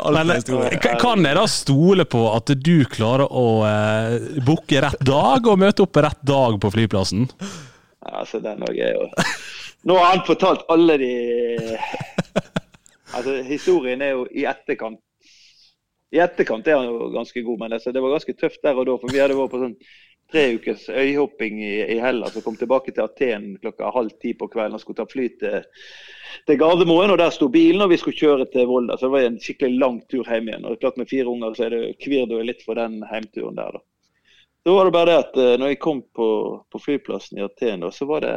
[0.10, 5.46] Men, eh, Kan jeg da stole på at du klarer å eh, booke rett dag
[5.52, 7.28] og møte opp rett dag på flyplassen?
[8.06, 9.08] Altså, den òg er jo
[9.90, 11.12] Nå har han fortalt alle de
[13.16, 15.00] Altså, historien er jo i etterkant.
[16.12, 18.90] I etterkant er han jo ganske god, men altså, det var ganske tøft der og
[18.90, 18.98] da.
[19.00, 19.78] For vi hadde vært på sånn
[20.32, 24.50] tre ukers øyhopping i, i Hellas og kom tilbake til Aten klokka halv ti på
[24.52, 25.68] kvelden og skulle ta fly til,
[26.50, 27.14] til Gardermoen.
[27.14, 28.98] og Der sto bilen, og vi skulle kjøre til Volda.
[28.98, 30.66] Så det var en skikkelig lang tur hjem igjen.
[30.68, 33.78] Og klart Med fire unger så er det kvir du litt for den heimturen der.
[33.78, 33.86] da.
[34.66, 36.28] Så var det bare det at eh, når jeg kom på,
[36.74, 38.34] på flyplassen i Aten, så var det,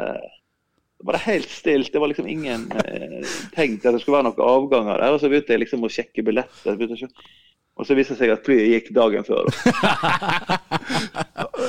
[1.09, 1.89] var det helt stilt.
[1.95, 3.23] Det var liksom ingen eh,
[3.55, 5.15] tegn at det skulle være noen avganger der.
[5.17, 6.69] Og så begynte jeg liksom å sjekke billetter.
[6.75, 7.48] Jeg begynte å se-
[7.79, 9.47] Og så viste det seg at flyet gikk dagen før.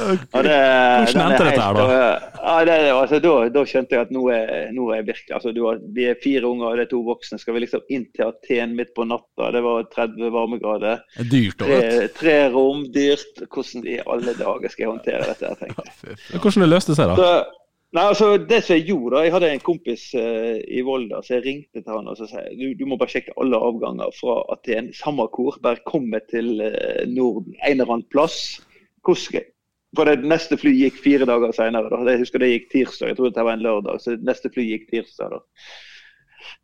[0.09, 1.85] Det, Hvordan endte dette her, da?
[2.39, 5.59] Ja, det, altså, da, da skjønte jeg at nå er, nå er virkelig altså, du
[5.67, 7.39] har, Vi er fire unger, og det er to voksne.
[7.41, 9.51] Skal vi liksom inn til Aten midt på natta?
[9.53, 11.03] Det var 30 varmegrader.
[11.19, 11.61] Er dyrt.
[11.61, 13.43] Tre, tre rom, dyrt.
[13.45, 15.53] Hvordan i alle dager skal jeg håndtere dette?
[15.61, 16.19] tenkte jeg.
[16.39, 17.19] Hvordan det løste seg, da?
[17.19, 17.58] Så,
[17.95, 21.45] nei, altså, det som jeg gjorde, jeg hadde en kompis eh, i Volda, så jeg
[21.45, 24.91] ringte til han og så sa du, du må bare sjekke alle avganger fra Aten.
[24.97, 28.59] Samme hvor, bare komme til eh, Norden en eller annen plass.
[29.05, 29.47] Hvordan
[29.97, 31.89] for det neste fly gikk fire dager senere.
[31.89, 32.01] Da.
[32.11, 34.01] Jeg husker det gikk tirsdag, jeg trodde det var en lørdag.
[34.03, 35.39] Så neste fly gikk tirsdag da.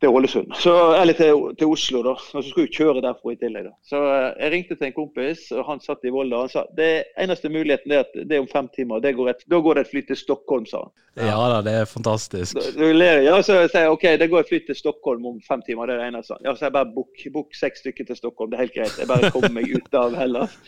[0.00, 0.54] Til Ålesund.
[0.60, 2.14] Så, eller til, til Oslo, da.
[2.16, 3.68] Og så skulle jeg kjøre derfra i tillegg.
[3.68, 3.74] da.
[3.86, 6.42] Så eh, jeg ringte til en kompis, og han satt i Volda.
[6.44, 6.90] Han sa det
[7.22, 9.02] eneste muligheten er at det er om fem timer.
[9.04, 10.94] Det går et, da går det et fly til Stockholm, sa han.
[11.16, 12.58] Ja da, det er fantastisk.
[12.60, 13.24] Da- jeg.
[13.24, 15.88] Ja, så sier jeg OK, det går et fly til Stockholm om fem timer.
[15.88, 16.36] Det er det eneste.
[16.44, 18.52] Ja, så jeg bare book, book seks stykker til Stockholm.
[18.52, 18.98] Det er helt greit.
[19.00, 20.58] Jeg bare kommer meg ut av Hellas.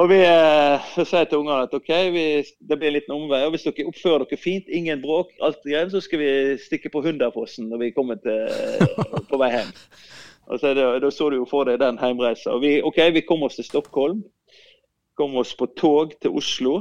[0.00, 2.24] Og vi eh, så sier til ungene at OK, vi,
[2.64, 3.42] det blir en liten omvei.
[3.44, 6.30] og Hvis dere oppfører dere fint, ingen bråk, alt igjen, så skal vi
[6.62, 8.48] stikke på Hunderfossen når vi kommer til,
[9.28, 9.72] på vei hjem.
[10.52, 12.56] Og så det, Da så du jo for deg den hjemreisa.
[12.60, 14.24] Vi, OK, vi kom oss til Stockholm.
[15.16, 16.80] Kom oss på tog til Oslo.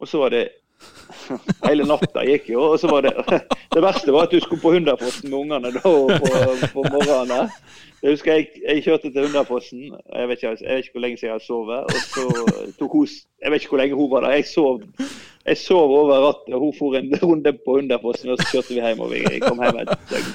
[0.00, 0.48] Og så var det
[1.68, 3.40] Hele natta gikk jo, og så var det
[3.74, 5.96] Det verste var at du skulle på Hunderfossen med ungene da på,
[6.74, 7.52] på morgenen.
[8.02, 9.80] Jeg husker jeg, jeg kjørte til Hundafossen.
[10.16, 11.80] Jeg vet, ikke, jeg vet ikke hvor lenge siden jeg har sovet.
[11.84, 13.08] Og så tok hun
[13.42, 14.30] Jeg vet ikke hvor lenge hun var der.
[14.30, 14.80] Jeg sov,
[15.46, 18.80] jeg sov over rattet, og hun for en runde på Hundafossen, og så kjørte vi
[18.80, 19.00] hjem.
[19.04, 20.32] Og vi kom hjem et døgn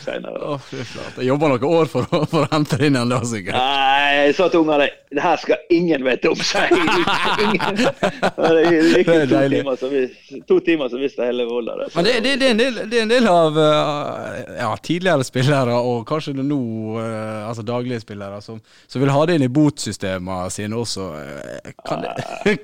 [0.69, 1.17] fy flate.
[1.17, 3.57] Jeg jobba noen år for, for å hente det inn igjen, da, sikkert.
[3.57, 6.73] Nei, jeg sa til ungene det her skal ingen vite om seg.
[6.75, 7.77] Ingen.
[8.55, 9.59] Det gikk to deilig.
[9.61, 10.01] timer, så vi,
[10.47, 11.87] to timer så visste hele Volda det.
[11.95, 15.27] Men det, det, det, er en del, det er en del av eh, ja, tidligere
[15.27, 16.59] spillere, og kanskje det nå
[16.99, 18.59] eh, altså daglige spillere, som,
[18.91, 21.07] som vil ha det inn i botsystemene sine også.
[21.23, 22.13] eh, Kan det,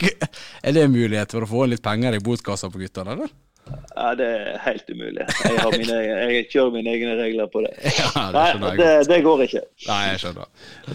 [0.67, 3.31] er det en mulighet for å få litt penger i botkassa på guttene, eller?
[3.91, 5.25] Ja, det er helt umulig.
[5.43, 5.95] Jeg, har mine,
[6.31, 7.73] jeg kjører mine egne regler på det.
[8.01, 9.61] Ja, det Nei, det, det går ikke.
[9.87, 10.47] Nei, jeg skjønner.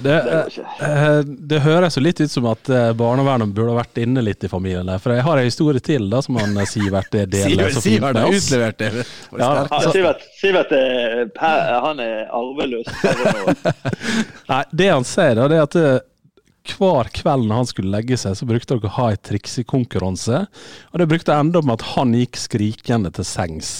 [0.06, 0.16] Det,
[0.50, 0.64] ikke.
[0.88, 1.18] eh,
[1.52, 4.88] det høres jo litt ut som at eh, barnevernet burde vært inne litt i familien
[4.88, 5.00] der.
[5.02, 8.40] For jeg har en historie til da, som han eh, Sivert deler Sivert, Sivert oss.
[8.40, 8.90] utlevert det.
[8.96, 9.06] det
[9.38, 9.52] Ja.
[9.70, 11.24] Ja, Sivert, Sivert er,
[11.86, 12.90] han er arveløs.
[14.50, 15.96] Nei, det han sier da, det er at eh,
[16.74, 20.42] hver kveld når han skulle legge seg, så brukte dere å ha en triksekonkurranse.
[20.92, 23.70] Og det brukte enda med at han gikk skrikende til sengs.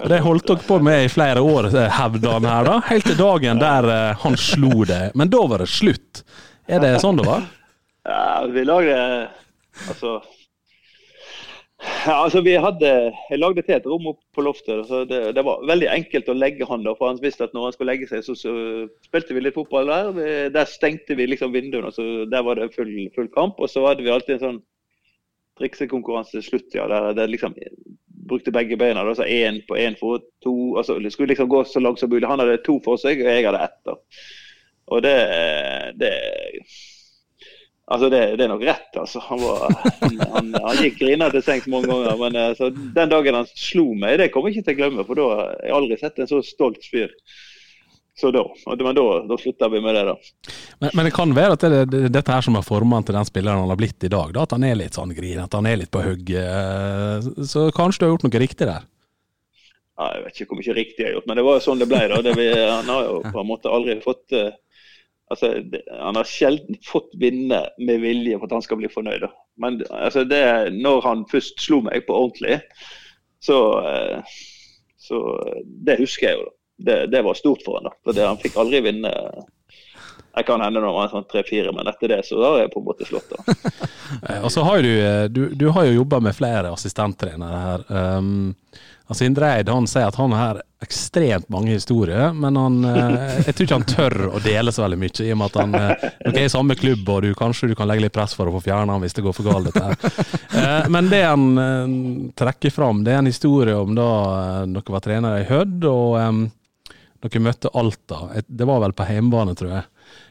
[0.00, 2.78] Og Det holdt dere på med i flere år, eh, hevder han her, da.
[2.88, 5.02] Helt til dagen der eh, han slo det.
[5.14, 6.24] Men da var det slutt.
[6.66, 7.44] Er det sånn det var?
[8.04, 8.96] Ja, vi lagde
[9.90, 10.20] Altså
[11.84, 12.90] Ja, altså vi hadde,
[13.30, 14.86] Jeg lagde til et rom opp på loftet.
[14.88, 16.96] så det, det, var veldig enkelt å legge han der.
[16.98, 18.52] for han visste at når han skulle legge seg, så, så
[19.06, 20.10] spilte vi litt fotball der.
[20.16, 23.60] Vi, der stengte vi liksom vinduene, så der var det full, full, kamp.
[23.60, 24.62] Og så hadde vi alltid en sånn
[25.60, 27.54] triksekonkurranse til slutt, ja, der det liksom
[28.28, 29.04] brukte begge beina.
[29.04, 30.76] Da, én på én for to.
[30.76, 32.28] altså Det skulle liksom gå så langt som mulig.
[32.28, 33.78] Han hadde to for seg, og jeg hadde ett.
[33.86, 33.96] da.
[34.92, 35.16] Og det,
[36.00, 36.12] det
[37.84, 39.20] Altså, det, det, er nok rett, altså.
[39.26, 42.14] Han, var, han, han, han gikk grinete til sengs mange ganger.
[42.20, 45.04] Men altså, den dagen han slo meg, det kommer jeg ikke til å glemme.
[45.08, 47.12] For da har jeg aldri sett en så stolt fyr.
[48.16, 50.14] Så da, Men da, da slutta vi med det, da.
[50.78, 53.18] Men, men, det kan være at det er dette her som har formet han til
[53.18, 54.32] den spilleren han har blitt i dag.
[54.32, 57.26] da, At han er litt sånn grinete, han er litt på hugget.
[57.50, 58.86] Så kanskje du har gjort noe riktig der?
[59.94, 61.82] Ja, jeg vet ikke hvor mye riktig jeg har gjort, men det var jo sånn
[61.82, 62.00] det ble.
[62.10, 62.20] da.
[62.22, 64.48] Det vi, han har jo på en måte aldri fått uh,
[65.34, 65.50] altså,
[66.00, 69.26] Han har sjelden fått vinne med vilje for at han skal bli fornøyd.
[69.60, 70.42] Men altså, det,
[70.74, 72.60] når han først slo meg på ordentlig,
[73.44, 74.36] så, uh,
[74.98, 75.20] så
[75.86, 76.46] Det husker jeg jo.
[76.84, 77.94] Det, det var stort for han da.
[78.02, 79.12] For Han fikk aldri vinne.
[80.34, 82.82] Jeg kan hende når man er sånn tre-fire, men etter det så har jeg på
[82.82, 83.58] en måte slått da.
[84.44, 87.86] og så har du, eh, du, du har jo jobba med flere assistenttrenere her.
[88.18, 88.56] Um,
[89.04, 93.52] Altså Indre Eid han sier at han har ekstremt mange historier, men han, eh, jeg
[93.56, 95.12] tror ikke han tør å dele så veldig mye.
[95.20, 97.88] I og med at han eh, er i samme klubb, og du, kanskje du kan
[97.90, 99.68] legge litt press for å få fjerna han hvis det går for galt.
[99.68, 100.88] dette her.
[100.94, 101.46] men det han
[102.36, 104.08] trekker fram, det er en historie om da
[104.64, 106.16] dere var trenere i Hødd, og
[107.24, 108.22] dere møtte Alta.
[108.48, 109.88] Det var vel på hjemmebane, tror jeg.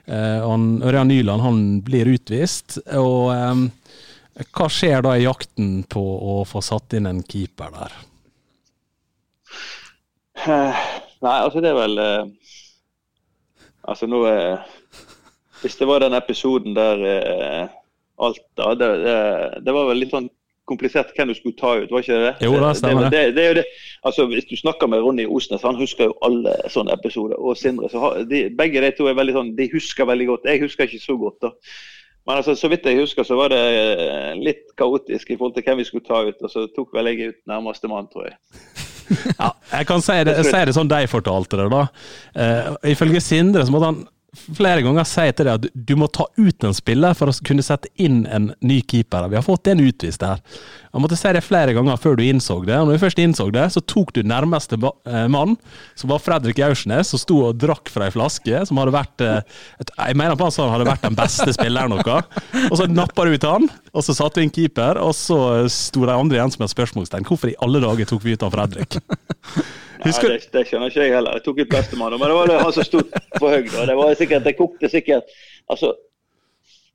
[0.08, 2.78] Ørjan Nyland han blir utvist.
[2.92, 3.32] og
[4.52, 7.96] hva skjer da i jakten på å få satt inn en keeper der?
[10.44, 12.24] Nei, altså det er vel eh,
[13.88, 14.66] Altså nå eh,
[15.62, 17.06] Hvis det var den episoden der
[18.24, 19.16] alt da det, det,
[19.66, 20.28] det, var vel litt sånn
[20.74, 22.34] komplisert hvem du skulle ta ut, var ikke det?
[22.44, 23.24] Jo, det stemmer det.
[23.38, 23.66] det, det,
[24.04, 27.40] altså Hvis du snakker med Ronny Osnes, han husker jo alle sånne episoder.
[27.40, 27.90] Og Sindre.
[27.94, 30.50] så har, de, Begge de to er veldig sånn, de husker veldig godt.
[30.52, 31.40] Jeg husker ikke så godt.
[31.46, 31.54] da.
[32.24, 33.64] Men altså, så vidt jeg husker, så var det
[34.40, 36.40] litt kaotisk i forhold til hvem vi skulle ta ut.
[36.40, 38.38] Og så tok vel jeg ut nærmeste mann, tror jeg.
[39.42, 41.84] ja, jeg kan si det, si det sånn de fortalte det, da.
[42.38, 44.04] Uh, ifølge Sindre så måtte han
[44.34, 47.66] flere ganger si til deg at du må ta ut en spiller for å kunne
[47.66, 49.28] sette inn en ny keeper.
[49.30, 50.42] Vi har fått en utvist her.
[50.94, 52.76] Jeg måtte si det flere ganger før du innså det.
[52.80, 55.56] Og når du først innså det, så tok du nærmeste eh, mann,
[56.00, 59.40] som var Fredrik Aursnes, som sto og drakk fra ei flaske, som hadde vært eh,
[59.82, 62.20] Jeg mener på han hadde vært den beste spilleren noe.
[62.70, 65.40] Og så nappa du ut han, og så satte du inn keeper, og så
[65.72, 67.26] sto de andre igjen som et spørsmålstegn.
[67.30, 69.02] Hvorfor i alle dager tok vi ut han Fredrik?
[70.04, 70.32] Husker...
[70.32, 71.38] Ja, det, det, skjønner ikke jeg heller.
[71.38, 73.04] Jeg tok ut bestemann, men det var det han som sto
[73.40, 73.72] for høyt.
[73.72, 75.38] Det var sikkert, det kokte sikkert
[75.72, 75.94] altså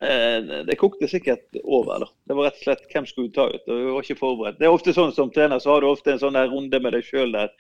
[0.02, 1.98] Eh, det kokte sikkert over.
[1.98, 2.06] da.
[2.24, 3.64] Det var rett og slett hvem skulle ta ut.
[3.66, 4.59] og Vi var ikke forberedt.
[4.61, 6.94] Det er ofte sånn Som trener så har du ofte en sånn der runde med
[6.94, 7.50] deg sjøl der.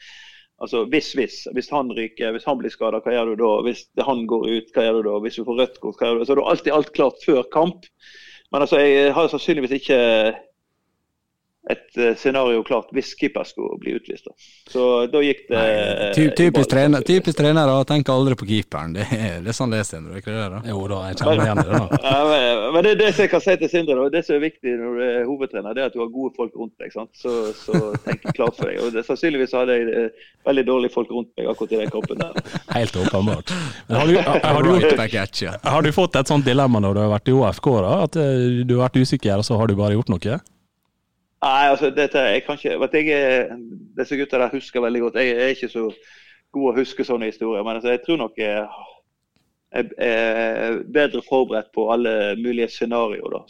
[0.62, 1.40] Altså Hvis, hvis.
[1.54, 3.52] Hvis han ryker, hvis han blir skada, hva gjør du da?
[3.66, 5.18] Hvis han går ut, hva gjør du da?
[5.26, 6.26] Hvis du får rødt kort, hva gjør du da?
[6.26, 7.90] Så har du alltid alt klart før kamp.
[8.52, 9.98] Men altså, jeg har sannsynligvis ikke
[11.68, 14.24] et eh, scenario klart hvis keeper skulle bli utvist.
[14.24, 14.32] Da.
[14.72, 18.94] Så da gikk det Nei, ty typisk, trener, typisk trenere tenker aldri på keeperen.
[18.96, 20.20] Det er, det er sånn det er, Sindre.
[20.22, 20.62] Ikke det, da?
[20.68, 21.68] Jo da, jeg kjenner igjen det.
[21.68, 22.00] da.
[22.08, 24.44] ja, men, men, det det som jeg kan si til Sindre, og det som er
[24.46, 26.92] viktig når du er hovedtrener, det er at du har gode folk rundt deg.
[26.96, 27.12] Sant?
[27.20, 28.80] Så, så tenk klart for deg.
[28.84, 32.24] Og det, Sannsynligvis hadde jeg eh, veldig dårlige folk rundt meg akkurat i den kampen
[32.24, 32.44] der.
[32.78, 33.52] Helt åpenbart.
[33.92, 37.36] Har du, har, du, har du fått et sånt dilemma når du har vært i
[37.36, 37.96] OFK, da?
[38.08, 40.40] At eh, du har vært usikker, og så har du bare gjort noe?
[41.42, 43.50] Nei, altså, dette, jeg kan ikke, vet jeg,
[43.98, 45.18] Disse gutta husker veldig godt.
[45.22, 45.84] Jeg er ikke så
[46.52, 47.62] god å huske sånne historier.
[47.62, 48.97] Men altså, jeg tror nok jeg, jeg
[49.74, 53.42] er bedre forberedt på alle mulige scenarioer.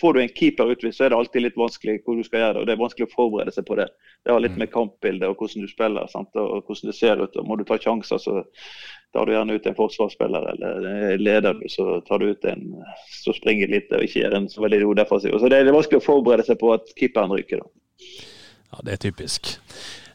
[0.00, 2.52] Får du en keeper utvist, så er det alltid litt vanskelig hvor du skal gjøre
[2.54, 2.60] det.
[2.60, 3.88] og Det er vanskelig å forberede seg på det.
[4.22, 4.62] Det har litt mm.
[4.62, 6.30] med kampbildet og hvordan du spiller sant?
[6.38, 7.36] og hvordan det ser ut.
[7.36, 8.44] og Må du ta sjanser, så
[9.16, 12.66] tar du gjerne ut en forsvarsspiller eller leder du, så tar du ut en
[13.10, 15.38] som springer litt og ikke gjør en så veldig god defensiv.
[15.40, 17.64] Så det er vanskelig å forberede seg på at keeperen ryker.
[17.64, 18.04] da.
[18.70, 19.56] Ja, det er typisk.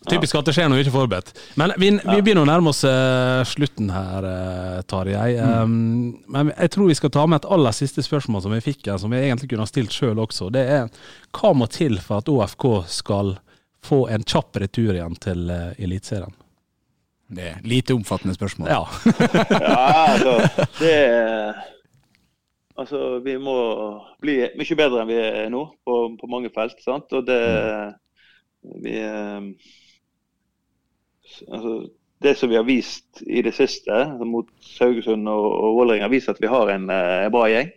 [0.10, 1.30] Typisk at det skjer noe ikke forberedt.
[1.62, 5.36] Men vi, vi begynner å nærme oss uh, slutten her, uh, Tarjei.
[5.38, 6.08] Um, mm.
[6.34, 8.97] Men jeg tror vi skal ta med et aller siste spørsmål som vi fikk her,
[9.02, 10.49] som vi egentlig kunne ha stilt sjøl også.
[10.54, 10.89] Det er
[11.38, 13.36] hva må til for at OFK skal
[13.86, 16.34] få en kjapp retur igjen til uh, Eliteserien?
[17.32, 18.74] Det er lite omfattende spørsmål.
[18.74, 18.82] Ja.
[19.54, 19.86] ja
[20.18, 20.97] altså, det
[22.82, 23.54] Altså, vi må
[24.24, 26.80] bli mye bedre enn vi er nå på, på mange felt.
[26.82, 27.12] sant?
[27.14, 27.41] Og det
[28.62, 29.41] vi, eh,
[31.47, 31.75] altså,
[32.21, 36.41] det som vi har vist i det siste mot Haugesund og, og Vålerenga, viser at
[36.41, 37.71] vi har en, en eh, bra gjeng.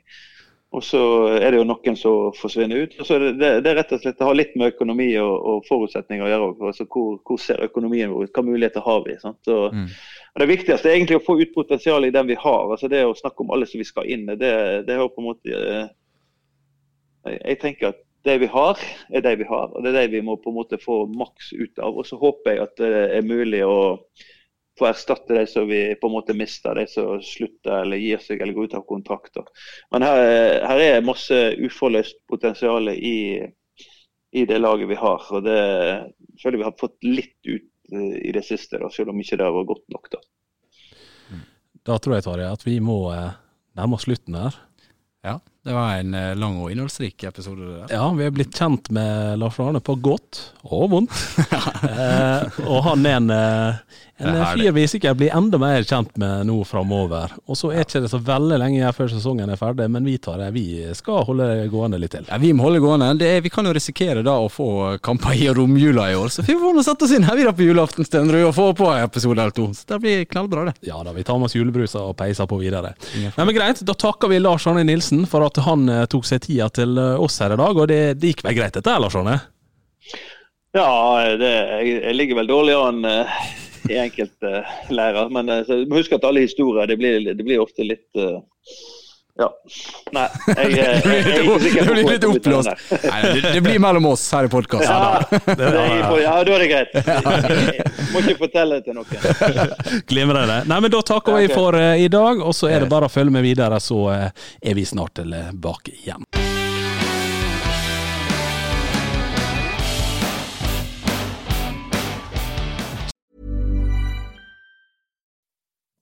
[0.74, 1.00] Og så
[1.38, 2.96] er det jo noen som forsvinner ut.
[2.98, 5.34] og så er det, det, det rett og slett Det har litt med økonomi og,
[5.50, 6.48] og forutsetninger å gjøre.
[6.50, 6.64] òg.
[6.72, 8.32] Altså, hvor, hvor ser økonomien vår ut?
[8.34, 9.18] Hva muligheter har vi?
[9.22, 9.40] sant?
[9.46, 9.88] Så, Mm.
[10.34, 12.70] Det viktigste er egentlig å få ut potensialet i den vi har.
[12.74, 15.22] altså Det å snakke om alle som vi skal inn i, det, det har på
[15.22, 15.84] en måte eh,
[17.28, 18.78] jeg, jeg tenker at det vi har,
[19.12, 19.72] er det vi har.
[19.74, 21.96] og Det er det vi må på en måte få maks ut av.
[22.00, 23.76] Og så håper jeg at det er mulig å
[24.78, 28.40] få erstatte de som vi på en måte mister, de som slutter eller gir seg
[28.42, 29.44] eller går ut av kontrakter.
[29.94, 33.44] Men her, er- her er masse uforløst potensial i,
[34.34, 35.22] i det laget vi har.
[35.30, 35.60] og Det
[36.42, 39.46] føler vi har fått litt ut eh, i det siste, da, selv om ikke det
[39.46, 40.10] har vært godt nok.
[40.16, 40.24] da.
[41.84, 43.30] Da tror jeg, Tarje, at vi må eh,
[43.76, 44.56] nærme oss slutten her.
[45.24, 47.64] Ja, det var en eh, lang og innholdsrik episode.
[47.64, 47.92] der.
[47.96, 51.14] Ja, vi er blitt kjent med Lars Arne på godt og vondt.
[51.88, 56.18] eh, og han er en, eh, en er fyr vi sikkert blir enda mer kjent
[56.20, 57.32] med nå framover.
[57.48, 60.18] Og så er ikke det så veldig lenge igjen før sesongen er ferdig, men vi
[60.20, 60.50] tar det.
[60.52, 60.66] Vi
[60.98, 62.28] skal holde det gående litt til.
[62.28, 63.08] Ja, Vi må holde gående.
[63.22, 64.68] Det er, vi kan jo risikere da å få
[65.00, 67.54] kamper i romjula i år, så vi får nå sette oss inn her vi da
[67.56, 69.70] på julaften Stenrud, og få på en episode eller to.
[69.72, 70.76] Så det blir knallbra, det.
[70.90, 72.92] Ja da, vi tar med oss julebruser og peiser på videre.
[73.16, 76.42] Nei, men Greit, da takker vi Lars Arne Nilsen for at han eh, tok seg
[76.44, 77.78] tida til eh, oss her i dag.
[77.78, 79.30] Og det, det gikk vel greit dette, eller sånn?
[80.74, 80.90] Ja,
[81.38, 81.52] det,
[81.86, 83.42] jeg, ligger vel dårlig an uh,
[83.86, 85.30] i enkelte uh, lærer.
[85.30, 88.40] Men uh, så, huske at alle historier det blir, det blir ofte litt eh,
[89.34, 89.48] Ja.
[90.14, 92.84] Nei, jeg, jeg, jeg, jeg er ikke sikker Det blir litt oppblåst.
[93.42, 94.86] det, blir mellom oss her i podkasten.
[94.86, 95.24] Ja,
[95.56, 96.94] er, ja, da er det greit.
[98.14, 99.10] Jeg må ikke fortelle det til noen.
[100.12, 100.60] Glimrende.
[100.70, 103.12] Nei, men da takker vi for eh, i dag, og så er det bare å
[103.12, 106.43] følge med videre, så eh, er vi snart tilbake igjen.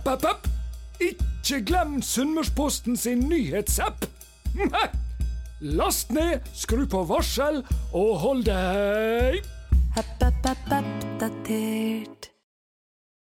[0.00, 0.46] App, app, app.
[1.00, 4.06] Ikke glem Sunnmørsposten sin nyhetsapp!
[5.60, 7.60] Last ned, skru på varsel
[7.92, 9.44] og hold deg
[10.00, 10.70] Oppdatert.